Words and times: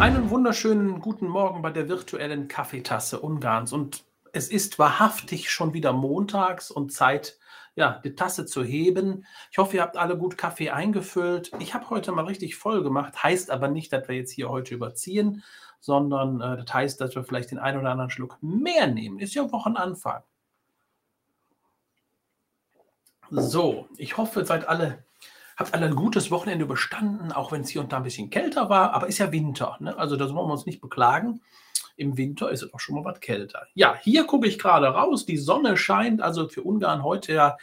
Einen 0.00 0.30
wunderschönen 0.30 1.00
guten 1.00 1.26
Morgen 1.26 1.60
bei 1.60 1.70
der 1.70 1.88
virtuellen 1.88 2.46
Kaffeetasse 2.46 3.18
Ungarns. 3.18 3.72
Und 3.72 4.04
es 4.32 4.48
ist 4.48 4.78
wahrhaftig 4.78 5.50
schon 5.50 5.74
wieder 5.74 5.92
montags 5.92 6.70
und 6.70 6.92
Zeit, 6.92 7.36
ja, 7.74 8.00
die 8.04 8.14
Tasse 8.14 8.46
zu 8.46 8.62
heben. 8.62 9.26
Ich 9.50 9.58
hoffe, 9.58 9.74
ihr 9.74 9.82
habt 9.82 9.96
alle 9.96 10.16
gut 10.16 10.38
Kaffee 10.38 10.70
eingefüllt. 10.70 11.50
Ich 11.58 11.74
habe 11.74 11.90
heute 11.90 12.12
mal 12.12 12.26
richtig 12.26 12.54
voll 12.54 12.84
gemacht. 12.84 13.24
Heißt 13.24 13.50
aber 13.50 13.66
nicht, 13.66 13.92
dass 13.92 14.06
wir 14.06 14.14
jetzt 14.14 14.30
hier 14.30 14.48
heute 14.48 14.72
überziehen, 14.72 15.42
sondern 15.80 16.40
äh, 16.40 16.62
das 16.62 16.72
heißt, 16.72 17.00
dass 17.00 17.16
wir 17.16 17.24
vielleicht 17.24 17.50
den 17.50 17.58
einen 17.58 17.80
oder 17.80 17.90
anderen 17.90 18.10
Schluck 18.10 18.38
mehr 18.40 18.86
nehmen. 18.86 19.18
Ist 19.18 19.34
ja 19.34 19.50
Wochenanfang. 19.50 20.22
So, 23.30 23.88
ich 23.96 24.16
hoffe, 24.16 24.44
seid 24.44 24.68
alle 24.68 25.04
Habt 25.58 25.74
alle 25.74 25.86
ein 25.86 25.96
gutes 25.96 26.30
Wochenende 26.30 26.64
überstanden, 26.64 27.32
auch 27.32 27.50
wenn 27.50 27.62
es 27.62 27.68
hier 27.68 27.80
und 27.80 27.92
da 27.92 27.96
ein 27.96 28.04
bisschen 28.04 28.30
kälter 28.30 28.70
war, 28.70 28.94
aber 28.94 29.08
ist 29.08 29.18
ja 29.18 29.32
Winter. 29.32 29.76
Ne? 29.80 29.98
Also 29.98 30.14
da 30.14 30.24
wollen 30.26 30.46
wir 30.46 30.52
uns 30.52 30.66
nicht 30.66 30.80
beklagen. 30.80 31.40
Im 31.96 32.16
Winter 32.16 32.48
ist 32.52 32.62
es 32.62 32.72
auch 32.72 32.78
schon 32.78 32.94
mal 32.94 33.04
was 33.04 33.18
kälter. 33.18 33.66
Ja, 33.74 33.96
hier 34.00 34.22
gucke 34.24 34.46
ich 34.46 34.60
gerade 34.60 34.86
raus. 34.86 35.26
Die 35.26 35.36
Sonne 35.36 35.76
scheint, 35.76 36.22
also 36.22 36.48
für 36.48 36.62
Ungarn 36.62 37.02
heute 37.02 37.32
ja 37.32 37.56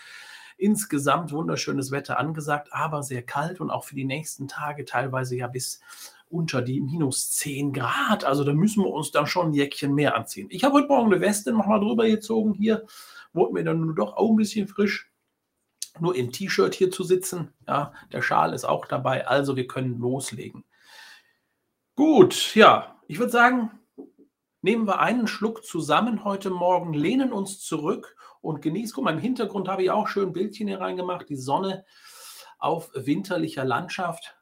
insgesamt 0.57 1.31
wunderschönes 1.31 1.91
Wetter 1.91 2.19
angesagt, 2.19 2.67
aber 2.73 3.01
sehr 3.01 3.23
kalt 3.23 3.61
und 3.61 3.69
auch 3.69 3.85
für 3.85 3.95
die 3.95 4.03
nächsten 4.03 4.49
Tage 4.49 4.83
teilweise 4.83 5.37
ja 5.37 5.47
bis 5.47 5.79
unter 6.27 6.61
die 6.61 6.81
minus 6.81 7.31
10 7.31 7.71
Grad. 7.71 8.25
Also 8.25 8.43
da 8.43 8.51
müssen 8.51 8.83
wir 8.83 8.91
uns 8.91 9.11
dann 9.11 9.25
schon 9.25 9.51
ein 9.51 9.53
Jäckchen 9.53 9.95
mehr 9.95 10.15
anziehen. 10.17 10.47
Ich 10.51 10.65
habe 10.65 10.73
heute 10.73 10.89
Morgen 10.89 11.13
eine 11.13 11.21
Weste 11.21 11.53
nochmal 11.53 11.79
drüber 11.79 12.05
gezogen 12.05 12.55
hier. 12.55 12.85
Wurde 13.31 13.53
mir 13.53 13.63
dann 13.63 13.79
nur 13.79 13.95
doch 13.95 14.17
auch 14.17 14.31
ein 14.31 14.35
bisschen 14.35 14.67
frisch 14.67 15.09
nur 15.99 16.15
im 16.15 16.31
T-Shirt 16.31 16.75
hier 16.75 16.91
zu 16.91 17.03
sitzen. 17.03 17.53
Ja, 17.67 17.93
der 18.11 18.21
Schal 18.21 18.53
ist 18.53 18.65
auch 18.65 18.85
dabei, 18.85 19.27
also 19.27 19.55
wir 19.55 19.67
können 19.67 19.99
loslegen. 19.99 20.63
Gut, 21.95 22.55
ja, 22.55 22.99
ich 23.07 23.19
würde 23.19 23.31
sagen, 23.31 23.71
nehmen 24.61 24.85
wir 24.87 24.99
einen 24.99 25.27
Schluck 25.27 25.63
zusammen 25.63 26.23
heute 26.23 26.49
Morgen, 26.49 26.93
lehnen 26.93 27.31
uns 27.31 27.59
zurück 27.59 28.15
und 28.41 28.61
genießen. 28.61 28.93
Guck 28.95 29.05
mal, 29.05 29.13
im 29.13 29.19
Hintergrund 29.19 29.67
habe 29.67 29.83
ich 29.83 29.91
auch 29.91 30.07
schön 30.07 30.29
ein 30.29 30.33
Bildchen 30.33 30.67
hier 30.67 30.81
reingemacht, 30.81 31.29
die 31.29 31.37
Sonne 31.37 31.85
auf 32.57 32.91
winterlicher 32.93 33.63
Landschaft. 33.63 34.35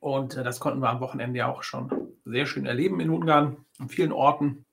Und 0.00 0.36
äh, 0.36 0.44
das 0.44 0.60
konnten 0.60 0.80
wir 0.80 0.90
am 0.90 1.00
Wochenende 1.00 1.38
ja 1.38 1.52
auch 1.52 1.62
schon 1.62 2.16
sehr 2.24 2.46
schön 2.46 2.66
erleben 2.66 3.00
in 3.00 3.10
Ungarn, 3.10 3.64
an 3.78 3.88
vielen 3.88 4.12
Orten. 4.12 4.64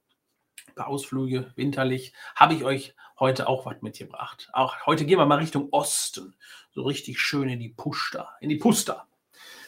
Ein 0.67 0.75
paar 0.75 0.87
Ausflüge, 0.87 1.51
winterlich, 1.55 2.13
habe 2.35 2.53
ich 2.53 2.63
euch 2.63 2.95
heute 3.23 3.47
auch 3.47 3.65
was 3.65 3.81
mitgebracht. 3.81 4.49
Auch 4.51 4.85
heute 4.85 5.05
gehen 5.05 5.17
wir 5.17 5.25
mal 5.25 5.39
Richtung 5.39 5.69
Osten. 5.71 6.35
So 6.71 6.83
richtig 6.83 7.21
schön 7.21 7.47
in 7.47 7.57
die 7.57 7.69
Pusta, 7.69 8.35
in 8.41 8.49
die 8.49 8.57
Pusta. 8.57 9.07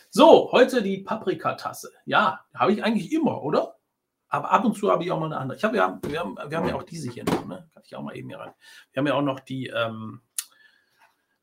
So, 0.10 0.52
heute 0.52 0.84
die 0.84 0.98
Paprikatasse. 0.98 1.90
Ja, 2.04 2.44
habe 2.54 2.74
ich 2.74 2.84
eigentlich 2.84 3.14
immer, 3.14 3.42
oder? 3.42 3.78
Aber 4.28 4.52
ab 4.52 4.66
und 4.66 4.76
zu 4.76 4.92
habe 4.92 5.06
ich 5.06 5.12
auch 5.12 5.22
mal 5.22 5.28
eine 5.28 5.38
andere. 5.38 5.58
Ich 5.58 5.64
habe 5.64 5.78
ja, 5.78 5.98
wir 6.04 6.20
haben, 6.20 6.36
wir 6.36 6.58
haben 6.58 6.68
ja 6.68 6.76
auch 6.76 6.84
diese 6.84 7.10
hier 7.10 7.24
noch, 7.24 7.46
ne? 7.46 7.70
Kann 7.74 7.84
ich 7.86 7.96
auch 7.96 8.02
mal 8.02 8.18
eben 8.18 8.28
hier 8.28 8.40
rein. 8.40 8.54
Wir 8.92 9.00
haben 9.00 9.08
ja 9.08 9.14
auch 9.14 9.22
noch 9.22 9.40
die, 9.40 9.68
ähm, 9.68 10.22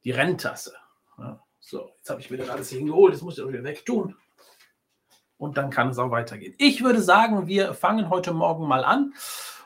die 0.04 0.10
Renntasse. 0.10 0.74
Ja, 1.16 1.42
so, 1.60 1.94
jetzt 1.96 2.10
habe 2.10 2.20
ich 2.20 2.30
wieder 2.30 2.52
alles 2.52 2.68
hier 2.68 2.80
hingeholt. 2.80 3.14
Das 3.14 3.22
muss 3.22 3.38
ich 3.38 3.44
auch 3.44 3.48
wieder 3.48 3.64
wegtun. 3.64 4.16
Und 5.38 5.56
dann 5.56 5.70
kann 5.70 5.88
es 5.88 5.98
auch 5.98 6.10
weitergehen. 6.10 6.54
Ich 6.58 6.84
würde 6.84 7.00
sagen, 7.00 7.46
wir 7.46 7.72
fangen 7.72 8.10
heute 8.10 8.34
Morgen 8.34 8.68
mal 8.68 8.84
an 8.84 9.14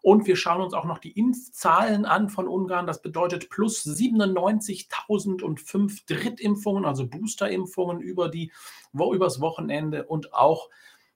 Und 0.00 0.26
wir 0.26 0.36
schauen 0.36 0.62
uns 0.62 0.72
auch 0.72 0.86
noch 0.86 0.96
die 0.96 1.12
Impfzahlen 1.12 2.06
an 2.06 2.30
von 2.30 2.48
Ungarn. 2.48 2.86
Das 2.86 3.02
bedeutet 3.02 3.50
plus 3.50 3.84
97.005 3.84 6.06
Drittimpfungen, 6.06 6.86
also 6.86 7.06
Boosterimpfungen 7.06 8.00
über 8.00 8.30
die, 8.30 8.52
wo, 8.94 9.12
übers 9.12 9.42
Wochenende 9.42 10.06
und 10.06 10.32
auch 10.32 10.70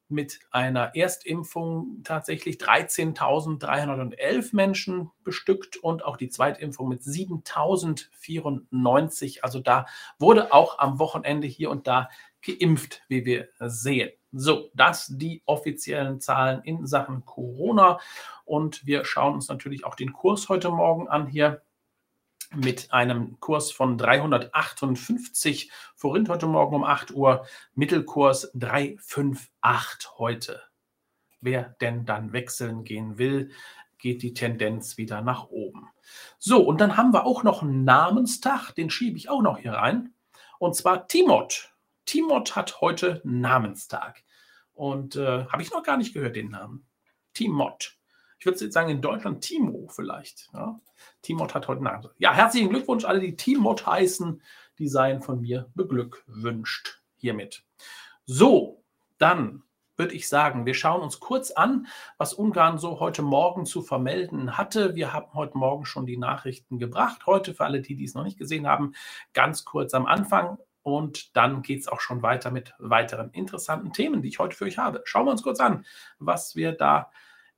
mit 0.08 0.40
einer 0.50 0.94
Erstimpfung 0.94 2.00
tatsächlich 2.04 2.56
13.311 2.56 4.54
Menschen 4.54 5.10
bestückt 5.22 5.76
und 5.76 6.04
auch 6.04 6.16
die 6.16 6.28
Zweitimpfung 6.28 6.88
mit 6.88 7.02
7.094. 7.02 9.42
Also 9.42 9.60
da 9.60 9.86
wurde 10.18 10.52
auch 10.52 10.78
am 10.78 10.98
Wochenende 10.98 11.46
hier 11.46 11.70
und 11.70 11.86
da 11.86 12.08
geimpft, 12.42 13.02
wie 13.08 13.24
wir 13.24 13.48
sehen. 13.60 14.10
So, 14.32 14.70
das 14.74 15.12
die 15.16 15.42
offiziellen 15.46 16.20
Zahlen 16.20 16.62
in 16.64 16.86
Sachen 16.86 17.24
Corona. 17.24 18.00
Und 18.44 18.84
wir 18.84 19.04
schauen 19.04 19.34
uns 19.34 19.48
natürlich 19.48 19.84
auch 19.84 19.94
den 19.94 20.12
Kurs 20.12 20.48
heute 20.48 20.70
Morgen 20.70 21.08
an 21.08 21.26
hier 21.26 21.62
mit 22.54 22.92
einem 22.92 23.38
Kurs 23.40 23.70
von 23.72 23.98
358 23.98 25.70
Forint 25.94 26.28
heute 26.28 26.46
Morgen 26.46 26.76
um 26.76 26.84
8 26.84 27.12
Uhr, 27.12 27.46
Mittelkurs 27.74 28.50
358 28.54 30.18
heute. 30.18 30.62
Wer 31.40 31.76
denn 31.80 32.06
dann 32.06 32.32
wechseln 32.32 32.84
gehen 32.84 33.18
will, 33.18 33.50
geht 33.98 34.22
die 34.22 34.34
Tendenz 34.34 34.98
wieder 34.98 35.22
nach 35.22 35.48
oben. 35.48 35.88
So, 36.38 36.62
und 36.62 36.80
dann 36.80 36.96
haben 36.96 37.12
wir 37.12 37.24
auch 37.26 37.42
noch 37.42 37.62
einen 37.62 37.84
Namenstag, 37.84 38.72
den 38.72 38.90
schiebe 38.90 39.16
ich 39.16 39.28
auch 39.28 39.42
noch 39.42 39.58
hier 39.58 39.72
rein. 39.72 40.14
Und 40.58 40.76
zwar 40.76 41.08
Timot. 41.08 41.74
Timot 42.04 42.56
hat 42.56 42.80
heute 42.80 43.20
Namenstag. 43.24 44.22
Und 44.74 45.16
äh, 45.16 45.46
habe 45.46 45.62
ich 45.62 45.70
noch 45.70 45.82
gar 45.82 45.96
nicht 45.96 46.12
gehört, 46.12 46.36
den 46.36 46.50
Namen. 46.50 46.86
Timot. 47.32 47.96
Ich 48.44 48.46
würde 48.46 48.70
sagen, 48.70 48.90
in 48.90 49.00
Deutschland 49.00 49.40
Timo 49.40 49.88
vielleicht. 49.88 50.50
Ja? 50.52 50.78
Timot 51.22 51.54
hat 51.54 51.66
heute 51.66 51.82
Namen. 51.82 52.06
Ja, 52.18 52.34
herzlichen 52.34 52.68
Glückwunsch, 52.68 53.06
alle, 53.06 53.18
die 53.18 53.36
Timot 53.36 53.86
heißen. 53.86 54.42
Die 54.78 54.86
seien 54.86 55.22
von 55.22 55.40
mir 55.40 55.70
beglückwünscht 55.74 57.00
hiermit. 57.16 57.64
So, 58.26 58.84
dann 59.16 59.62
würde 59.96 60.12
ich 60.12 60.28
sagen, 60.28 60.66
wir 60.66 60.74
schauen 60.74 61.00
uns 61.00 61.20
kurz 61.20 61.52
an, 61.52 61.86
was 62.18 62.34
Ungarn 62.34 62.76
so 62.76 63.00
heute 63.00 63.22
Morgen 63.22 63.64
zu 63.64 63.80
vermelden 63.80 64.58
hatte. 64.58 64.94
Wir 64.94 65.14
haben 65.14 65.32
heute 65.32 65.56
Morgen 65.56 65.86
schon 65.86 66.04
die 66.04 66.18
Nachrichten 66.18 66.78
gebracht. 66.78 67.24
Heute 67.24 67.54
für 67.54 67.64
alle, 67.64 67.80
die 67.80 67.96
dies 67.96 68.12
noch 68.12 68.24
nicht 68.24 68.36
gesehen 68.36 68.66
haben, 68.66 68.92
ganz 69.32 69.64
kurz 69.64 69.94
am 69.94 70.04
Anfang. 70.04 70.58
Und 70.82 71.34
dann 71.34 71.62
geht 71.62 71.80
es 71.80 71.88
auch 71.88 72.00
schon 72.00 72.20
weiter 72.20 72.50
mit 72.50 72.74
weiteren 72.78 73.30
interessanten 73.30 73.94
Themen, 73.94 74.20
die 74.20 74.28
ich 74.28 74.38
heute 74.38 74.54
für 74.54 74.66
euch 74.66 74.76
habe. 74.76 75.00
Schauen 75.04 75.24
wir 75.24 75.30
uns 75.30 75.42
kurz 75.42 75.60
an, 75.60 75.86
was 76.18 76.56
wir 76.56 76.72
da 76.72 77.10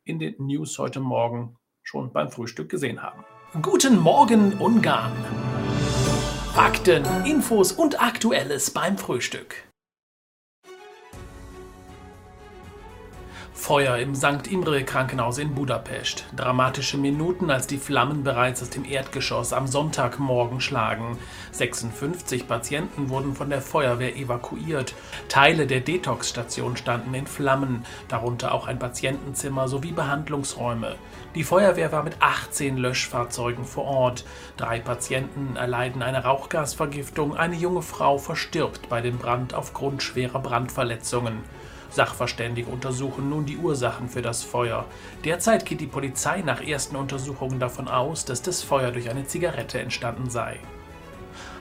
in 0.07 0.19
den 0.21 0.37
News 0.39 0.79
heute 0.79 1.01
Morgen 1.01 1.57
schon 1.83 2.13
beim 2.13 2.31
Frühstück 2.31 2.71
gesehen 2.71 3.03
haben. 3.03 3.25
Guten 3.61 3.99
Morgen 3.99 4.55
Ungarn! 4.55 5.13
Fakten, 6.55 7.05
Infos 7.27 7.73
und 7.73 8.01
Aktuelles 8.01 8.71
beim 8.71 8.97
Frühstück. 8.97 9.66
Feuer 13.57 13.97
im 13.97 14.15
St. 14.15 14.47
Imre 14.49 14.85
Krankenhaus 14.85 15.39
in 15.39 15.55
Budapest. 15.55 16.27
Dramatische 16.37 16.99
Minuten, 16.99 17.51
als 17.51 17.67
die 17.67 17.79
Flammen 17.79 18.23
bereits 18.23 18.63
aus 18.63 18.71
dem 18.71 18.85
Erdgeschoss 18.85 19.53
am 19.53 19.67
Sonntagmorgen 19.67 20.61
schlagen. 20.61 21.19
56 21.51 22.47
Patienten 22.47 23.09
wurden 23.09 23.35
von 23.35 23.51
der 23.51 23.63
Feuerwehr 23.63 24.15
evakuiert. 24.15 24.95
Teile 25.29 25.67
der 25.67 25.81
Detox-Station 25.81 26.77
standen 26.77 27.15
in 27.15 27.27
Flammen, 27.27 27.85
darunter 28.07 28.53
auch 28.53 28.69
ein 28.69 28.79
Patientenzimmer 28.79 29.67
sowie 29.67 29.93
Behandlungsräume. 29.93 30.95
Die 31.35 31.43
Feuerwehr 31.43 31.91
war 31.91 32.05
mit 32.05 32.17
18 32.21 32.77
Löschfahrzeugen 32.77 33.65
vor 33.65 33.85
Ort. 33.85 34.25
Drei 34.59 34.79
Patienten 34.79 35.57
erleiden 35.57 36.03
eine 36.03 36.23
Rauchgasvergiftung, 36.23 37.35
eine 37.35 37.57
junge 37.57 37.83
Frau 37.83 38.19
verstirbt 38.19 38.89
bei 38.89 39.01
dem 39.01 39.19
Brand 39.19 39.55
aufgrund 39.55 40.05
schwerer 40.05 40.41
Brandverletzungen. 40.41 41.43
Sachverständige 41.91 42.71
untersuchen 42.71 43.31
nun 43.31 43.47
die 43.47 43.57
Ursachen 43.57 44.09
für 44.09 44.23
das 44.23 44.43
Feuer. 44.43 44.85
Derzeit 45.25 45.65
geht 45.67 45.81
die 45.81 45.87
Polizei 45.87 46.43
nach 46.43 46.61
ersten 46.61 46.97
Untersuchungen 46.97 47.59
davon 47.59 47.89
aus, 47.89 48.25
dass 48.25 48.43
das 48.43 48.63
Feuer 48.63 48.91
durch 48.91 49.11
eine 49.11 49.27
Zigarette 49.27 49.81
entstanden 49.81 50.31
sei. 50.31 50.61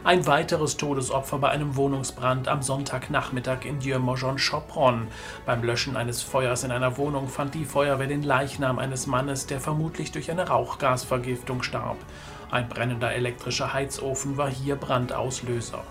Ein 0.06 0.28
weiteres 0.28 0.78
Todesopfer 0.78 1.40
bei 1.40 1.50
einem 1.50 1.76
Wohnungsbrand 1.76 2.48
am 2.48 2.62
Sonntagnachmittag 2.62 3.66
in 3.66 3.80
Dieu-Mojon-Chopron. 3.80 5.08
Beim 5.48 5.64
Löschen 5.64 5.98
eines 5.98 6.22
Feuers 6.22 6.64
in 6.64 6.70
einer 6.70 6.98
Wohnung 6.98 7.28
fand 7.28 7.56
die 7.56 7.66
Feuerwehr 7.66 8.06
den 8.06 8.22
Leichnam 8.22 8.78
eines 8.78 9.08
Mannes, 9.08 9.48
der 9.48 9.60
vermutlich 9.60 10.12
durch 10.12 10.30
eine 10.30 10.48
Rauchgasvergiftung 10.48 11.64
starb. 11.64 11.98
Ein 12.52 12.70
brennender 12.70 13.14
elektrischer 13.14 13.74
Heizofen 13.74 14.38
war 14.38 14.48
hier 14.48 14.76
Brandauslöser. 14.76 15.84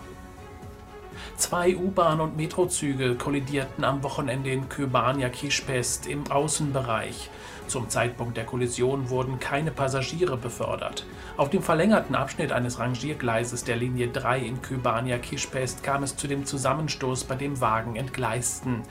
Zwei 1.37 1.75
U-Bahn- 1.75 2.21
und 2.21 2.37
Metrozüge 2.37 3.15
kollidierten 3.15 3.83
am 3.83 4.03
Wochenende 4.03 4.51
in 4.51 4.69
Köbania 4.69 5.27
Kispest 5.27 6.07
im 6.07 6.31
Außenbereich. 6.31 7.29
Zum 7.67 7.89
Zeitpunkt 7.89 8.37
der 8.37 8.45
Kollision 8.45 9.09
wurden 9.09 9.37
keine 9.39 9.71
Passagiere 9.71 10.37
befördert. 10.37 11.05
Auf 11.35 11.49
dem 11.49 11.61
verlängerten 11.61 12.15
Abschnitt 12.15 12.53
eines 12.53 12.79
Rangiergleises 12.79 13.65
der 13.65 13.75
Linie 13.75 14.07
3 14.07 14.39
in 14.39 14.61
Kybania 14.61 15.17
Kispest 15.17 15.83
kam 15.83 16.03
es 16.03 16.15
zu 16.15 16.27
dem 16.27 16.45
Zusammenstoß, 16.45 17.25
bei 17.25 17.35
dem 17.35 17.59
Wagen 17.59 17.97
entgleisten. 17.97 18.83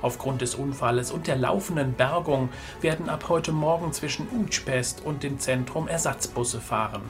Aufgrund 0.00 0.40
des 0.40 0.56
Unfalles 0.56 1.12
und 1.12 1.28
der 1.28 1.36
laufenden 1.36 1.92
Bergung 1.92 2.48
werden 2.80 3.08
ab 3.08 3.26
heute 3.28 3.52
Morgen 3.52 3.92
zwischen 3.92 4.26
Utspest 4.32 5.04
und 5.04 5.22
dem 5.22 5.38
Zentrum 5.38 5.86
Ersatzbusse 5.86 6.60
fahren. 6.60 7.02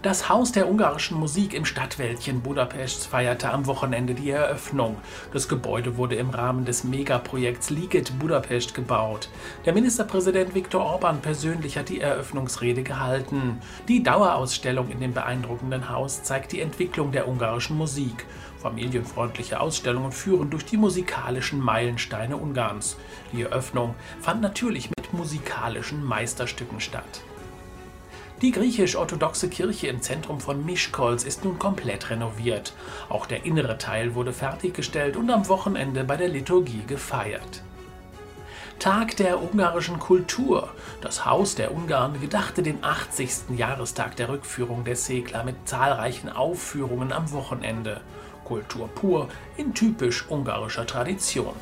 Das 0.00 0.28
Haus 0.28 0.52
der 0.52 0.68
ungarischen 0.68 1.18
Musik 1.18 1.52
im 1.54 1.64
Stadtwäldchen 1.64 2.40
Budapests 2.40 3.04
feierte 3.04 3.50
am 3.50 3.66
Wochenende 3.66 4.14
die 4.14 4.30
Eröffnung. 4.30 4.96
Das 5.32 5.48
Gebäude 5.48 5.96
wurde 5.96 6.14
im 6.14 6.30
Rahmen 6.30 6.64
des 6.64 6.84
Megaprojekts 6.84 7.70
Liget 7.70 8.16
Budapest 8.16 8.74
gebaut. 8.74 9.28
Der 9.66 9.72
Ministerpräsident 9.72 10.54
Viktor 10.54 10.84
Orban 10.84 11.20
persönlich 11.20 11.76
hat 11.76 11.88
die 11.88 12.00
Eröffnungsrede 12.00 12.84
gehalten. 12.84 13.58
Die 13.88 14.04
Dauerausstellung 14.04 14.88
in 14.88 15.00
dem 15.00 15.14
beeindruckenden 15.14 15.88
Haus 15.88 16.22
zeigt 16.22 16.52
die 16.52 16.60
Entwicklung 16.60 17.10
der 17.10 17.26
ungarischen 17.26 17.76
Musik. 17.76 18.24
Familienfreundliche 18.58 19.58
Ausstellungen 19.58 20.12
führen 20.12 20.48
durch 20.48 20.64
die 20.64 20.76
musikalischen 20.76 21.58
Meilensteine 21.58 22.36
Ungarns. 22.36 22.96
Die 23.32 23.42
Eröffnung 23.42 23.96
fand 24.20 24.42
natürlich 24.42 24.90
mit 24.90 25.12
musikalischen 25.12 26.04
Meisterstücken 26.04 26.78
statt. 26.78 27.22
Die 28.40 28.52
griechisch-orthodoxe 28.52 29.48
Kirche 29.48 29.88
im 29.88 30.00
Zentrum 30.00 30.38
von 30.38 30.64
Mischkolz 30.64 31.24
ist 31.24 31.44
nun 31.44 31.58
komplett 31.58 32.08
renoviert. 32.10 32.72
Auch 33.08 33.26
der 33.26 33.44
innere 33.44 33.78
Teil 33.78 34.14
wurde 34.14 34.32
fertiggestellt 34.32 35.16
und 35.16 35.28
am 35.30 35.48
Wochenende 35.48 36.04
bei 36.04 36.16
der 36.16 36.28
Liturgie 36.28 36.84
gefeiert. 36.86 37.64
Tag 38.78 39.16
der 39.16 39.42
ungarischen 39.42 39.98
Kultur. 39.98 40.68
Das 41.00 41.26
Haus 41.26 41.56
der 41.56 41.74
Ungarn 41.74 42.20
gedachte 42.20 42.62
den 42.62 42.84
80. 42.84 43.56
Jahrestag 43.56 44.14
der 44.14 44.28
Rückführung 44.28 44.84
der 44.84 44.94
Segler 44.94 45.42
mit 45.42 45.56
zahlreichen 45.64 46.28
Aufführungen 46.28 47.12
am 47.12 47.32
Wochenende. 47.32 48.02
Kultur 48.44 48.88
pur 48.94 49.28
in 49.56 49.74
typisch 49.74 50.26
ungarischer 50.28 50.86
Tradition. 50.86 51.54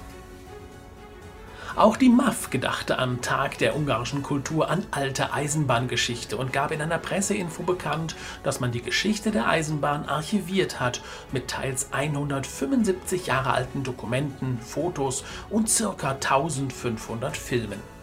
Auch 1.76 1.99
die 1.99 2.08
MAF 2.08 2.49
gedachte 2.49 2.99
am 2.99 3.20
Tag 3.20 3.58
der 3.58 3.76
ungarischen 3.76 4.23
Kultur 4.23 4.70
an 4.70 4.87
alte 4.93 5.34
Eisenbahngeschichte 5.34 6.38
und 6.38 6.50
gab 6.50 6.70
in 6.70 6.81
einer 6.81 6.96
Presseinfo 6.96 7.64
bekannt, 7.64 8.17
dass 8.43 8.61
man 8.61 8.73
die 8.73 8.81
Geschichte 8.81 9.31
der 9.31 9.46
Eisenbahn 9.46 10.08
archiviert 10.08 10.81
hat 10.81 11.02
mit 11.32 11.49
teils 11.49 11.93
175 11.93 13.26
Jahre 13.26 13.52
alten 13.52 13.82
Dokumenten, 13.82 14.58
Fotos 14.58 15.23
und 15.50 15.69
ca. 15.69 16.12
1500 16.12 17.37
Filmen. 17.37 17.95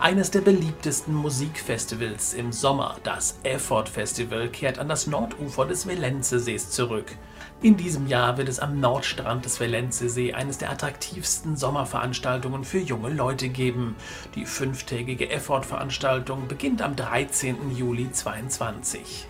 Eines 0.00 0.30
der 0.30 0.42
beliebtesten 0.42 1.12
Musikfestivals 1.12 2.32
im 2.32 2.52
Sommer, 2.52 2.98
das 3.02 3.36
Effort 3.42 3.86
Festival, 3.86 4.48
kehrt 4.48 4.78
an 4.78 4.88
das 4.88 5.08
Nordufer 5.08 5.66
des 5.66 5.88
Velenzesees 5.88 6.70
zurück. 6.70 7.16
In 7.62 7.76
diesem 7.76 8.06
Jahr 8.06 8.38
wird 8.38 8.48
es 8.48 8.60
am 8.60 8.78
Nordstrand 8.78 9.44
des 9.44 9.58
Velenzesee 9.58 10.34
eines 10.34 10.58
der 10.58 10.70
attraktivsten 10.70 11.56
Sommerveranstaltungen 11.56 12.62
für 12.62 12.78
junge 12.78 13.08
Leute 13.08 13.48
geben. 13.48 13.96
Die 14.36 14.46
fünftägige 14.46 15.30
Effort-Veranstaltung 15.30 16.46
beginnt 16.46 16.80
am 16.80 16.94
13. 16.94 17.76
Juli 17.76 18.12
2022. 18.12 19.26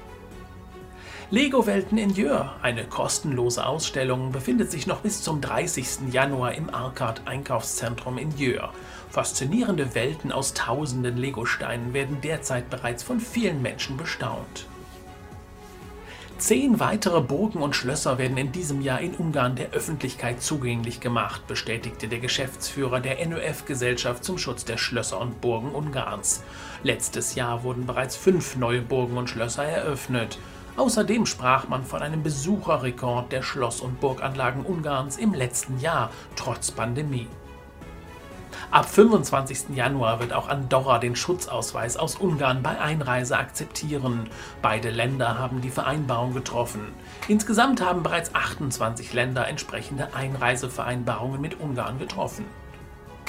Lego-Welten 1.30 1.98
in 1.98 2.08
Jör, 2.08 2.54
eine 2.62 2.84
kostenlose 2.84 3.66
Ausstellung, 3.66 4.32
befindet 4.32 4.70
sich 4.70 4.86
noch 4.86 5.00
bis 5.00 5.22
zum 5.22 5.42
30. 5.42 6.10
Januar 6.10 6.54
im 6.54 6.72
Arcad 6.72 7.22
Einkaufszentrum 7.26 8.16
in 8.16 8.34
Jör. 8.38 8.72
Faszinierende 9.10 9.94
Welten 9.94 10.32
aus 10.32 10.54
tausenden 10.54 11.16
Lego-Steinen 11.16 11.94
werden 11.94 12.20
derzeit 12.20 12.68
bereits 12.70 13.02
von 13.02 13.20
vielen 13.20 13.62
Menschen 13.62 13.96
bestaunt. 13.96 14.66
Zehn 16.38 16.78
weitere 16.78 17.20
Burgen 17.20 17.60
und 17.62 17.74
Schlösser 17.74 18.16
werden 18.16 18.36
in 18.36 18.52
diesem 18.52 18.80
Jahr 18.80 19.00
in 19.00 19.14
Ungarn 19.14 19.56
der 19.56 19.70
Öffentlichkeit 19.70 20.40
zugänglich 20.40 21.00
gemacht, 21.00 21.48
bestätigte 21.48 22.06
der 22.06 22.20
Geschäftsführer 22.20 23.00
der 23.00 23.26
NÖF-Gesellschaft 23.26 24.22
zum 24.22 24.38
Schutz 24.38 24.64
der 24.64 24.78
Schlösser 24.78 25.20
und 25.20 25.40
Burgen 25.40 25.72
Ungarns. 25.72 26.44
Letztes 26.84 27.34
Jahr 27.34 27.64
wurden 27.64 27.86
bereits 27.86 28.14
fünf 28.14 28.54
neue 28.54 28.82
Burgen 28.82 29.16
und 29.16 29.28
Schlösser 29.28 29.64
eröffnet. 29.64 30.38
Außerdem 30.76 31.26
sprach 31.26 31.66
man 31.66 31.84
von 31.84 32.02
einem 32.02 32.22
Besucherrekord 32.22 33.32
der 33.32 33.42
Schloss- 33.42 33.80
und 33.80 33.98
Burganlagen 33.98 34.64
Ungarns 34.64 35.16
im 35.16 35.34
letzten 35.34 35.80
Jahr, 35.80 36.12
trotz 36.36 36.70
Pandemie. 36.70 37.26
Ab 38.70 38.86
25. 38.90 39.74
Januar 39.74 40.20
wird 40.20 40.34
auch 40.34 40.46
Andorra 40.46 40.98
den 40.98 41.16
Schutzausweis 41.16 41.96
aus 41.96 42.16
Ungarn 42.16 42.62
bei 42.62 42.78
Einreise 42.78 43.38
akzeptieren. 43.38 44.28
Beide 44.60 44.90
Länder 44.90 45.38
haben 45.38 45.62
die 45.62 45.70
Vereinbarung 45.70 46.34
getroffen. 46.34 46.92
Insgesamt 47.28 47.80
haben 47.80 48.02
bereits 48.02 48.34
28 48.34 49.14
Länder 49.14 49.48
entsprechende 49.48 50.12
Einreisevereinbarungen 50.14 51.40
mit 51.40 51.58
Ungarn 51.58 51.98
getroffen. 51.98 52.44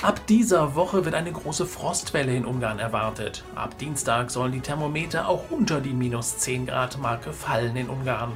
Ab 0.01 0.19
dieser 0.27 0.75
Woche 0.75 1.05
wird 1.05 1.15
eine 1.15 1.31
große 1.31 1.65
Frostwelle 1.65 2.35
in 2.35 2.43
Ungarn 2.43 2.79
erwartet. 2.79 3.45
Ab 3.55 3.77
Dienstag 3.77 4.31
sollen 4.31 4.51
die 4.51 4.61
Thermometer 4.61 5.29
auch 5.29 5.51
unter 5.51 5.79
die 5.79 5.93
minus 5.93 6.37
10 6.37 6.65
Grad 6.65 6.99
Marke 6.99 7.31
fallen 7.31 7.77
in 7.77 7.89
Ungarn. 7.89 8.33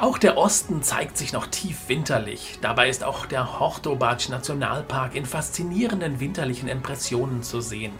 Auch 0.00 0.16
der 0.16 0.38
Osten 0.38 0.80
zeigt 0.84 1.18
sich 1.18 1.32
noch 1.32 1.48
tief 1.48 1.88
winterlich. 1.88 2.60
Dabei 2.62 2.88
ist 2.88 3.02
auch 3.02 3.26
der 3.26 3.58
Hortobac 3.58 4.28
Nationalpark 4.28 5.16
in 5.16 5.26
faszinierenden 5.26 6.20
winterlichen 6.20 6.68
Impressionen 6.68 7.42
zu 7.42 7.60
sehen. 7.60 7.90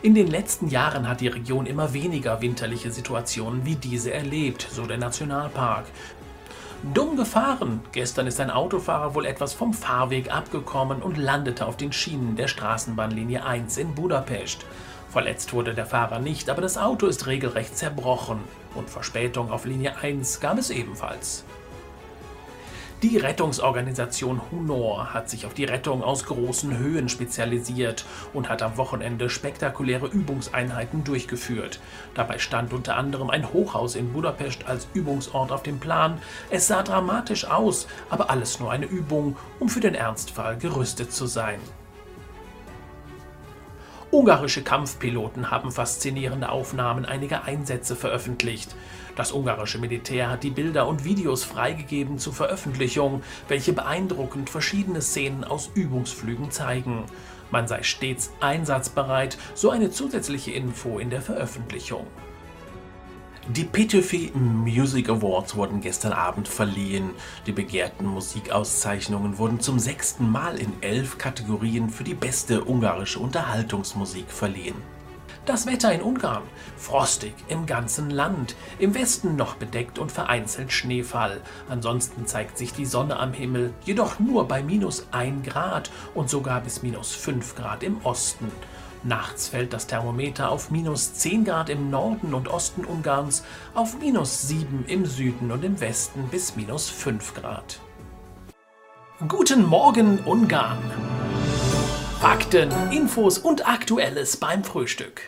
In 0.00 0.14
den 0.14 0.28
letzten 0.28 0.68
Jahren 0.68 1.08
hat 1.08 1.20
die 1.20 1.26
Region 1.26 1.66
immer 1.66 1.92
weniger 1.92 2.40
winterliche 2.40 2.92
Situationen 2.92 3.64
wie 3.64 3.74
diese 3.74 4.12
erlebt, 4.12 4.68
so 4.70 4.86
der 4.86 4.98
Nationalpark. 4.98 5.86
Dumm 6.94 7.16
gefahren. 7.16 7.80
Gestern 7.90 8.28
ist 8.28 8.38
ein 8.38 8.52
Autofahrer 8.52 9.16
wohl 9.16 9.26
etwas 9.26 9.52
vom 9.52 9.74
Fahrweg 9.74 10.32
abgekommen 10.32 11.02
und 11.02 11.16
landete 11.16 11.66
auf 11.66 11.76
den 11.76 11.92
Schienen 11.92 12.36
der 12.36 12.46
Straßenbahnlinie 12.46 13.44
1 13.44 13.78
in 13.78 13.96
Budapest. 13.96 14.64
Verletzt 15.10 15.52
wurde 15.52 15.74
der 15.74 15.86
Fahrer 15.86 16.20
nicht, 16.20 16.50
aber 16.50 16.62
das 16.62 16.78
Auto 16.78 17.06
ist 17.06 17.26
regelrecht 17.26 17.76
zerbrochen 17.76 18.38
und 18.76 18.88
Verspätung 18.88 19.50
auf 19.50 19.64
Linie 19.64 19.96
1 19.96 20.38
gab 20.38 20.56
es 20.58 20.70
ebenfalls. 20.70 21.44
Die 23.04 23.16
Rettungsorganisation 23.16 24.40
Hunor 24.50 25.14
hat 25.14 25.30
sich 25.30 25.46
auf 25.46 25.54
die 25.54 25.66
Rettung 25.66 26.02
aus 26.02 26.24
großen 26.24 26.78
Höhen 26.78 27.08
spezialisiert 27.08 28.04
und 28.34 28.48
hat 28.48 28.60
am 28.60 28.76
Wochenende 28.76 29.30
spektakuläre 29.30 30.08
Übungseinheiten 30.08 31.04
durchgeführt. 31.04 31.78
Dabei 32.14 32.40
stand 32.40 32.72
unter 32.72 32.96
anderem 32.96 33.30
ein 33.30 33.52
Hochhaus 33.52 33.94
in 33.94 34.12
Budapest 34.12 34.66
als 34.66 34.88
Übungsort 34.94 35.52
auf 35.52 35.62
dem 35.62 35.78
Plan. 35.78 36.20
Es 36.50 36.66
sah 36.66 36.82
dramatisch 36.82 37.44
aus, 37.44 37.86
aber 38.10 38.30
alles 38.30 38.58
nur 38.58 38.72
eine 38.72 38.86
Übung, 38.86 39.36
um 39.60 39.68
für 39.68 39.78
den 39.78 39.94
Ernstfall 39.94 40.56
gerüstet 40.56 41.12
zu 41.12 41.26
sein. 41.26 41.60
Ungarische 44.18 44.64
Kampfpiloten 44.64 45.52
haben 45.52 45.70
faszinierende 45.70 46.48
Aufnahmen 46.48 47.04
einiger 47.04 47.44
Einsätze 47.44 47.94
veröffentlicht. 47.94 48.74
Das 49.14 49.30
ungarische 49.30 49.78
Militär 49.78 50.28
hat 50.28 50.42
die 50.42 50.50
Bilder 50.50 50.88
und 50.88 51.04
Videos 51.04 51.44
freigegeben 51.44 52.18
zur 52.18 52.32
Veröffentlichung, 52.32 53.22
welche 53.46 53.72
beeindruckend 53.72 54.50
verschiedene 54.50 55.02
Szenen 55.02 55.44
aus 55.44 55.70
Übungsflügen 55.72 56.50
zeigen. 56.50 57.04
Man 57.52 57.68
sei 57.68 57.84
stets 57.84 58.32
einsatzbereit, 58.40 59.38
so 59.54 59.70
eine 59.70 59.92
zusätzliche 59.92 60.50
Info 60.50 60.98
in 60.98 61.10
der 61.10 61.22
Veröffentlichung. 61.22 62.08
Die 63.56 63.64
Petöfi 63.64 64.30
Music 64.34 65.08
Awards 65.08 65.56
wurden 65.56 65.80
gestern 65.80 66.12
Abend 66.12 66.46
verliehen. 66.46 67.12
Die 67.46 67.52
begehrten 67.52 68.04
Musikauszeichnungen 68.04 69.38
wurden 69.38 69.58
zum 69.58 69.78
sechsten 69.78 70.30
Mal 70.30 70.58
in 70.58 70.70
elf 70.82 71.16
Kategorien 71.16 71.88
für 71.88 72.04
die 72.04 72.12
beste 72.12 72.64
ungarische 72.64 73.20
Unterhaltungsmusik 73.20 74.30
verliehen. 74.30 74.74
Das 75.46 75.64
Wetter 75.64 75.90
in 75.94 76.02
Ungarn. 76.02 76.42
Frostig 76.76 77.32
im 77.48 77.64
ganzen 77.64 78.10
Land. 78.10 78.54
Im 78.78 78.94
Westen 78.94 79.34
noch 79.36 79.54
bedeckt 79.54 79.98
und 79.98 80.12
vereinzelt 80.12 80.70
Schneefall. 80.70 81.40
Ansonsten 81.70 82.26
zeigt 82.26 82.58
sich 82.58 82.74
die 82.74 82.84
Sonne 82.84 83.18
am 83.18 83.32
Himmel, 83.32 83.72
jedoch 83.82 84.18
nur 84.18 84.46
bei 84.46 84.62
minus 84.62 85.06
1 85.10 85.48
Grad 85.48 85.90
und 86.14 86.28
sogar 86.28 86.60
bis 86.60 86.82
minus 86.82 87.14
5 87.14 87.54
Grad 87.54 87.82
im 87.82 88.04
Osten. 88.04 88.52
Nachts 89.04 89.48
fällt 89.48 89.72
das 89.72 89.86
Thermometer 89.86 90.50
auf 90.50 90.70
minus 90.70 91.14
10 91.14 91.44
Grad 91.44 91.70
im 91.70 91.90
Norden 91.90 92.34
und 92.34 92.48
Osten 92.48 92.84
Ungarns, 92.84 93.44
auf 93.74 93.98
minus 93.98 94.48
7 94.48 94.84
im 94.88 95.06
Süden 95.06 95.52
und 95.52 95.64
im 95.64 95.80
Westen 95.80 96.28
bis 96.30 96.56
minus 96.56 96.88
5 96.90 97.34
Grad. 97.34 97.80
Guten 99.26 99.64
Morgen 99.64 100.18
Ungarn! 100.20 100.78
Fakten, 102.20 102.72
Infos 102.90 103.38
und 103.38 103.68
Aktuelles 103.68 104.36
beim 104.36 104.64
Frühstück. 104.64 105.22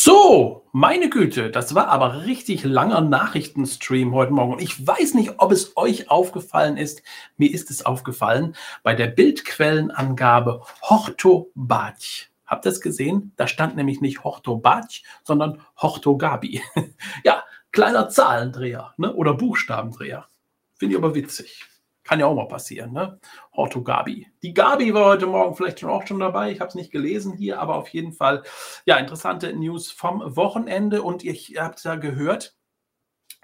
So, 0.00 0.68
meine 0.70 1.10
Güte, 1.10 1.50
das 1.50 1.74
war 1.74 1.88
aber 1.88 2.24
richtig 2.24 2.62
langer 2.62 3.00
Nachrichtenstream 3.00 4.14
heute 4.14 4.32
Morgen. 4.32 4.62
Ich 4.62 4.86
weiß 4.86 5.14
nicht, 5.14 5.32
ob 5.38 5.50
es 5.50 5.76
euch 5.76 6.08
aufgefallen 6.08 6.76
ist. 6.76 7.02
Mir 7.36 7.52
ist 7.52 7.68
es 7.68 7.84
aufgefallen 7.84 8.54
bei 8.84 8.94
der 8.94 9.08
Bildquellenangabe 9.08 10.62
Horto 10.82 11.50
Batsch. 11.56 12.28
Habt 12.46 12.64
ihr 12.64 12.70
es 12.70 12.80
gesehen? 12.80 13.32
Da 13.34 13.48
stand 13.48 13.74
nämlich 13.74 14.00
nicht 14.00 14.22
Horto 14.22 14.58
Batsch, 14.58 15.02
sondern 15.24 15.62
Horto 15.76 16.16
Gabi. 16.16 16.62
ja, 17.24 17.42
kleiner 17.72 18.08
Zahlendreher 18.08 18.94
ne? 18.98 19.12
oder 19.12 19.34
Buchstabendreher. 19.34 20.28
Finde 20.76 20.94
ich 20.94 21.02
aber 21.02 21.16
witzig. 21.16 21.67
Kann 22.08 22.20
ja 22.20 22.26
auch 22.26 22.34
mal 22.34 22.48
passieren, 22.48 22.94
ne? 22.94 23.20
Horto 23.54 23.82
Gabi. 23.82 24.26
Die 24.42 24.54
Gabi 24.54 24.94
war 24.94 25.04
heute 25.04 25.26
Morgen 25.26 25.54
vielleicht 25.54 25.80
schon 25.80 25.90
auch 25.90 26.06
schon 26.06 26.20
dabei. 26.20 26.50
Ich 26.50 26.60
habe 26.60 26.68
es 26.68 26.74
nicht 26.74 26.90
gelesen 26.90 27.34
hier, 27.34 27.60
aber 27.60 27.74
auf 27.74 27.88
jeden 27.90 28.12
Fall, 28.12 28.44
ja, 28.86 28.96
interessante 28.96 29.52
News 29.52 29.90
vom 29.90 30.22
Wochenende. 30.34 31.02
Und 31.02 31.22
ihr 31.22 31.34
habt 31.62 31.84
ja 31.84 31.96
gehört, 31.96 32.56